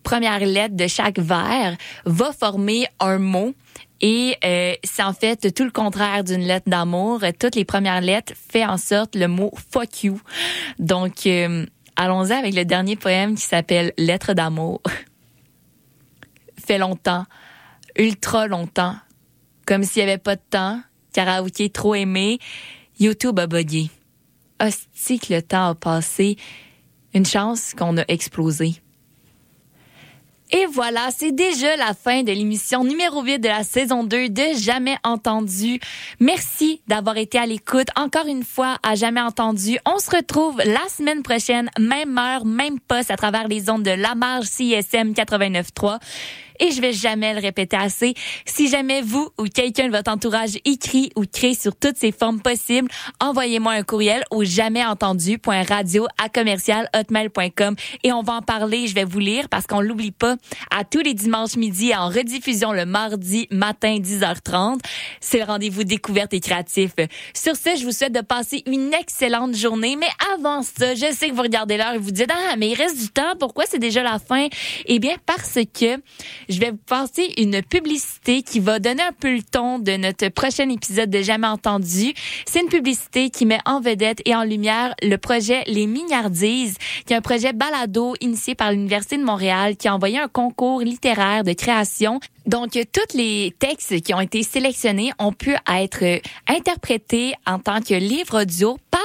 première 0.03 0.39
lettre 0.39 0.75
de 0.75 0.87
chaque 0.87 1.19
vers 1.19 1.75
va 2.05 2.31
former 2.31 2.87
un 2.99 3.17
mot. 3.17 3.53
Et 3.99 4.35
euh, 4.45 4.73
c'est 4.83 5.03
en 5.03 5.13
fait 5.13 5.53
tout 5.53 5.63
le 5.63 5.71
contraire 5.71 6.23
d'une 6.23 6.41
lettre 6.41 6.69
d'amour. 6.69 7.21
Toutes 7.39 7.55
les 7.55 7.65
premières 7.65 8.01
lettres 8.01 8.33
fait 8.35 8.65
en 8.65 8.77
sorte 8.77 9.15
le 9.15 9.27
mot 9.27 9.51
fuck 9.71 10.03
you. 10.03 10.21
Donc, 10.79 11.25
euh, 11.25 11.65
allons-y 11.97 12.31
avec 12.31 12.55
le 12.55 12.63
dernier 12.63 12.95
poème 12.95 13.35
qui 13.35 13.41
s'appelle 13.41 13.91
Lettre 13.97 14.33
d'amour. 14.33 14.81
fait 16.65 16.77
longtemps, 16.77 17.25
ultra 17.97 18.47
longtemps, 18.47 18.95
comme 19.65 19.83
s'il 19.83 20.03
n'y 20.05 20.09
avait 20.09 20.17
pas 20.17 20.35
de 20.35 20.41
temps, 20.49 20.81
karaoké 21.11 21.69
trop 21.69 21.95
aimé, 21.95 22.39
YouTube 22.99 23.39
a 23.39 23.47
bugué. 23.47 23.89
Hostie 24.61 25.19
que 25.19 25.33
le 25.33 25.41
temps 25.41 25.69
a 25.69 25.75
passé, 25.75 26.37
une 27.13 27.25
chance 27.25 27.73
qu'on 27.73 27.97
a 27.97 28.03
explosé. 28.07 28.75
Et 30.51 30.65
voilà, 30.65 31.09
c'est 31.15 31.33
déjà 31.33 31.75
la 31.75 31.93
fin 31.93 32.23
de 32.23 32.31
l'émission 32.31 32.85
numéro 32.85 33.21
8 33.21 33.39
de 33.39 33.49
la 33.49 33.63
saison 33.63 34.05
2 34.05 34.29
de 34.29 34.43
Jamais 34.57 34.95
Entendu. 35.03 35.79
Merci 36.21 36.81
d'avoir 36.87 37.17
été 37.17 37.37
à 37.37 37.45
l'écoute 37.45 37.89
encore 37.97 38.27
une 38.27 38.43
fois 38.43 38.77
à 38.81 38.95
Jamais 38.95 39.19
Entendu. 39.19 39.77
On 39.85 39.99
se 39.99 40.09
retrouve 40.09 40.61
la 40.63 40.87
semaine 40.87 41.21
prochaine, 41.21 41.69
même 41.77 42.17
heure, 42.17 42.45
même 42.45 42.79
poste 42.79 43.11
à 43.11 43.17
travers 43.17 43.49
les 43.49 43.69
ondes 43.69 43.83
de 43.83 43.91
la 43.91 44.15
marge 44.15 44.45
CSM 44.45 45.11
89.3 45.11 45.99
et 46.59 46.71
je 46.71 46.81
vais 46.81 46.93
jamais 46.93 47.33
le 47.33 47.39
répéter 47.39 47.77
assez. 47.77 48.13
Si 48.45 48.69
jamais 48.69 49.01
vous 49.01 49.29
ou 49.37 49.45
quelqu'un 49.45 49.87
de 49.87 49.91
votre 49.91 50.11
entourage 50.11 50.57
écrit 50.65 51.11
ou 51.15 51.23
crée 51.25 51.53
sur 51.53 51.75
toutes 51.75 51.97
ces 51.97 52.11
formes 52.11 52.41
possibles, 52.41 52.89
envoyez-moi 53.19 53.73
un 53.73 53.83
courriel 53.83 54.23
au 54.31 54.43
jamaisentendu.radio 54.43 56.07
à 56.17 56.29
et 58.03 58.11
on 58.11 58.21
va 58.21 58.33
en 58.33 58.41
parler. 58.41 58.87
Je 58.87 58.93
vais 58.93 59.03
vous 59.03 59.19
lire 59.19 59.49
parce 59.49 59.65
qu'on 59.65 59.81
l'oublie 59.81 60.11
pas 60.11 60.35
à 60.71 60.83
tous 60.83 61.01
les 61.01 61.13
dimanches 61.13 61.55
midi 61.55 61.93
en 61.95 62.09
rediffusion 62.09 62.71
le 62.71 62.85
mardi 62.85 63.47
matin 63.51 63.97
10h30. 63.97 64.79
C'est 65.19 65.39
le 65.39 65.45
rendez-vous 65.45 65.83
découverte 65.83 66.33
et 66.33 66.39
créatif. 66.39 66.91
Sur 67.33 67.55
ce, 67.55 67.75
je 67.77 67.83
vous 67.83 67.91
souhaite 67.91 68.13
de 68.13 68.21
passer 68.21 68.63
une 68.65 68.93
excellente 68.93 69.55
journée. 69.55 69.95
Mais 69.95 70.09
avant 70.35 70.61
ça, 70.61 70.95
je 70.95 71.11
sais 71.11 71.29
que 71.29 71.33
vous 71.33 71.41
regardez 71.41 71.77
l'heure 71.77 71.93
et 71.93 71.97
vous 71.97 72.11
dites, 72.11 72.31
ah, 72.31 72.55
mais 72.57 72.69
il 72.69 72.75
reste 72.75 72.99
du 72.99 73.09
temps. 73.09 73.35
Pourquoi 73.39 73.65
c'est 73.67 73.79
déjà 73.79 74.03
la 74.03 74.19
fin? 74.19 74.47
Eh 74.85 74.99
bien, 74.99 75.15
parce 75.25 75.59
que 75.73 75.97
je 76.49 76.59
vais 76.59 76.71
vous 76.71 76.77
passer 76.85 77.33
une 77.37 77.61
publicité 77.61 78.41
qui 78.41 78.59
va 78.59 78.79
donner 78.79 79.03
un 79.03 79.11
peu 79.11 79.35
le 79.35 79.43
ton 79.43 79.79
de 79.79 79.97
notre 79.97 80.29
prochain 80.29 80.69
épisode 80.69 81.09
de 81.09 81.21
Jamais 81.21 81.47
entendu. 81.47 82.13
C'est 82.45 82.61
une 82.61 82.69
publicité 82.69 83.29
qui 83.29 83.45
met 83.45 83.59
en 83.65 83.81
vedette 83.81 84.21
et 84.25 84.35
en 84.35 84.43
lumière 84.43 84.95
le 85.01 85.17
projet 85.17 85.63
Les 85.67 85.87
Mignardises, 85.87 86.77
qui 87.05 87.13
est 87.13 87.17
un 87.17 87.21
projet 87.21 87.53
balado 87.53 88.15
initié 88.21 88.55
par 88.55 88.71
l'Université 88.71 89.17
de 89.17 89.23
Montréal 89.23 89.75
qui 89.75 89.87
a 89.87 89.95
envoyé 89.95 90.19
un 90.19 90.27
concours 90.27 90.81
littéraire 90.81 91.43
de 91.43 91.53
création 91.53 92.19
donc, 92.47 92.71
tous 92.71 93.17
les 93.17 93.53
textes 93.59 94.01
qui 94.01 94.13
ont 94.13 94.21
été 94.21 94.41
sélectionnés 94.41 95.11
ont 95.19 95.33
pu 95.33 95.55
être 95.69 96.21
interprétés 96.47 97.33
en 97.45 97.59
tant 97.59 97.81
que 97.81 97.93
livre 97.93 98.41
audio 98.41 98.77
par 98.89 99.01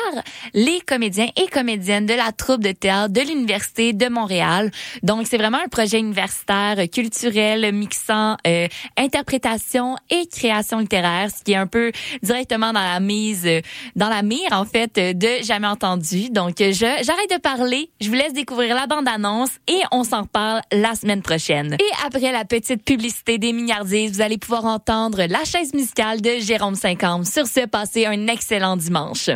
les 0.55 0.81
comédiens 0.81 1.28
et 1.37 1.48
comédiennes 1.48 2.07
de 2.07 2.14
la 2.14 2.31
troupe 2.31 2.62
de 2.62 2.70
théâtre 2.70 3.12
de 3.12 3.20
l'Université 3.20 3.92
de 3.92 4.09
Montréal. 4.09 4.70
Donc, 5.02 5.26
c'est 5.26 5.38
vraiment 5.38 5.59
un 5.59 5.68
projet 5.68 5.98
universitaire 5.98 6.76
culturel 6.92 7.74
mixant 7.74 8.37
euh, 8.46 8.68
interprétation 8.96 9.96
et 10.11 10.26
création 10.26 10.78
littéraire, 10.78 11.31
ce 11.37 11.42
qui 11.42 11.52
est 11.52 11.57
un 11.57 11.66
peu 11.66 11.90
directement 12.22 12.72
dans 12.72 12.81
la 12.81 13.00
mise, 13.00 13.48
dans 13.96 14.09
la 14.09 14.22
mire, 14.22 14.52
en 14.52 14.64
fait, 14.64 14.94
de 14.94 15.42
Jamais 15.42 15.66
Entendu. 15.66 16.31
Donc, 16.31 16.55
je, 16.59 16.72
j'arrête 17.02 17.31
de 17.31 17.40
parler, 17.40 17.90
je 18.00 18.09
vous 18.09 18.14
laisse 18.14 18.33
découvrir 18.35 18.76
la 18.76 18.87
bande-annonce 18.87 19.50
et 19.66 19.81
on 19.90 20.05
s'en 20.05 20.22
reparle 20.22 20.61
la 20.70 20.94
semaine 20.94 21.22
prochaine. 21.22 21.74
Et 21.74 22.07
après 22.07 22.31
la 22.31 22.44
petite 22.44 22.85
publicité 22.85 23.32
des 23.38 23.53
Mignardises, 23.53 24.12
vous 24.12 24.21
allez 24.21 24.38
pouvoir 24.38 24.64
entendre 24.64 25.25
la 25.29 25.45
chaise 25.45 25.75
musicale 25.75 26.21
de 26.21 26.38
Jérôme 26.40 26.75
50. 26.75 27.27
Sur 27.27 27.47
ce, 27.47 27.66
passez 27.66 28.07
un 28.07 28.27
excellent 28.27 28.77
dimanche. 28.77 29.31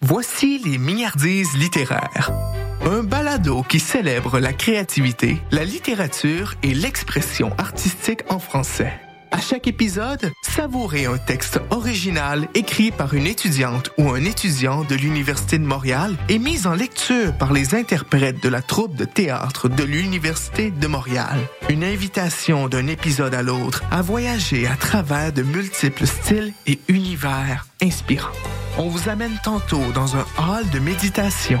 Voici 0.00 0.58
les 0.64 0.78
Mignardises 0.78 1.56
littéraires. 1.56 2.30
Un 2.82 3.02
balado 3.02 3.62
qui 3.62 3.78
célèbre 3.78 4.38
la 4.38 4.52
créativité, 4.52 5.36
la 5.50 5.64
littérature 5.64 6.54
et 6.62 6.72
l'expression 6.72 7.52
artistique 7.58 8.22
en 8.30 8.38
français. 8.38 8.92
À 9.32 9.40
chaque 9.40 9.68
épisode, 9.68 10.32
savourez 10.42 11.06
un 11.06 11.16
texte 11.16 11.60
original 11.70 12.48
écrit 12.54 12.90
par 12.90 13.14
une 13.14 13.26
étudiante 13.26 13.90
ou 13.96 14.10
un 14.10 14.24
étudiant 14.24 14.82
de 14.82 14.96
l'Université 14.96 15.58
de 15.58 15.64
Montréal 15.64 16.16
et 16.28 16.40
mis 16.40 16.66
en 16.66 16.74
lecture 16.74 17.32
par 17.34 17.52
les 17.52 17.76
interprètes 17.76 18.42
de 18.42 18.48
la 18.48 18.60
troupe 18.60 18.96
de 18.96 19.04
théâtre 19.04 19.68
de 19.68 19.84
l'Université 19.84 20.72
de 20.72 20.86
Montréal. 20.88 21.38
Une 21.68 21.84
invitation 21.84 22.68
d'un 22.68 22.88
épisode 22.88 23.34
à 23.34 23.42
l'autre 23.42 23.84
à 23.92 24.02
voyager 24.02 24.66
à 24.66 24.74
travers 24.74 25.32
de 25.32 25.42
multiples 25.42 26.06
styles 26.06 26.52
et 26.66 26.80
univers 26.88 27.66
inspirants. 27.80 28.34
On 28.78 28.88
vous 28.88 29.08
amène 29.08 29.38
tantôt 29.44 29.92
dans 29.94 30.16
un 30.16 30.26
hall 30.38 30.68
de 30.70 30.80
méditation, 30.80 31.60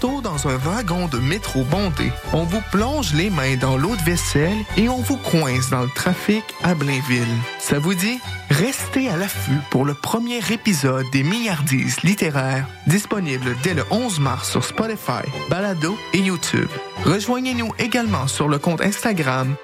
dans 0.00 0.48
un 0.48 0.56
wagon 0.56 1.08
de 1.08 1.18
métro 1.18 1.62
bondé. 1.64 2.10
On 2.32 2.44
vous 2.44 2.62
plonge 2.72 3.12
les 3.12 3.28
mains 3.28 3.56
dans 3.56 3.76
l'eau 3.76 3.94
de 3.96 4.02
vaisselle 4.02 4.56
et 4.76 4.88
on 4.88 4.96
vous 4.96 5.18
coince 5.18 5.68
dans 5.68 5.82
le 5.82 5.90
trafic 5.94 6.42
à 6.62 6.74
Blainville. 6.74 7.26
Ça 7.58 7.78
vous 7.78 7.94
dit? 7.94 8.18
Restez 8.48 9.08
à 9.08 9.16
l'affût 9.16 9.60
pour 9.70 9.84
le 9.84 9.94
premier 9.94 10.38
épisode 10.50 11.04
des 11.12 11.22
Milliardises 11.22 12.00
littéraires, 12.02 12.66
disponible 12.86 13.56
dès 13.62 13.74
le 13.74 13.84
11 13.90 14.20
mars 14.20 14.50
sur 14.50 14.64
Spotify, 14.64 15.28
Balado 15.50 15.96
et 16.14 16.18
YouTube. 16.18 16.68
Rejoignez-nous 17.04 17.72
également 17.78 18.26
sur 18.26 18.48
le 18.48 18.58
compte 18.58 18.80
Instagram 18.80 19.54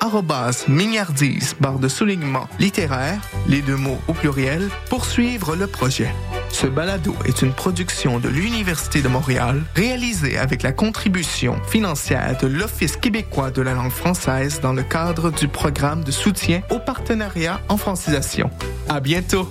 @milliardise 0.68 1.56
barre 1.58 1.78
de 1.78 1.88
soulignement 1.88 2.46
littéraire, 2.58 3.20
les 3.48 3.62
deux 3.62 3.76
mots 3.76 4.00
au 4.06 4.12
pluriel, 4.12 4.68
pour 4.90 5.06
suivre 5.06 5.56
le 5.56 5.66
projet. 5.66 6.12
Ce 6.58 6.66
balado 6.66 7.14
est 7.26 7.42
une 7.42 7.52
production 7.52 8.18
de 8.18 8.30
l'Université 8.30 9.02
de 9.02 9.08
Montréal, 9.08 9.62
réalisée 9.74 10.38
avec 10.38 10.62
la 10.62 10.72
contribution 10.72 11.60
financière 11.68 12.38
de 12.40 12.46
l'Office 12.46 12.96
québécois 12.96 13.50
de 13.50 13.60
la 13.60 13.74
langue 13.74 13.90
française 13.90 14.58
dans 14.62 14.72
le 14.72 14.82
cadre 14.82 15.30
du 15.30 15.48
programme 15.48 16.02
de 16.02 16.10
soutien 16.10 16.62
au 16.70 16.78
partenariat 16.78 17.60
en 17.68 17.76
francisation. 17.76 18.48
À 18.88 19.00
bientôt! 19.00 19.46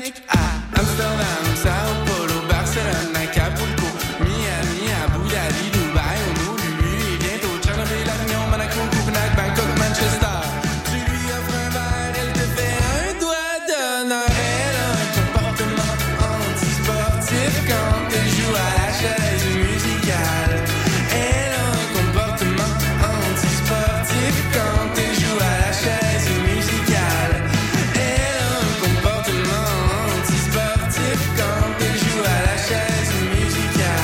La 0.00 0.23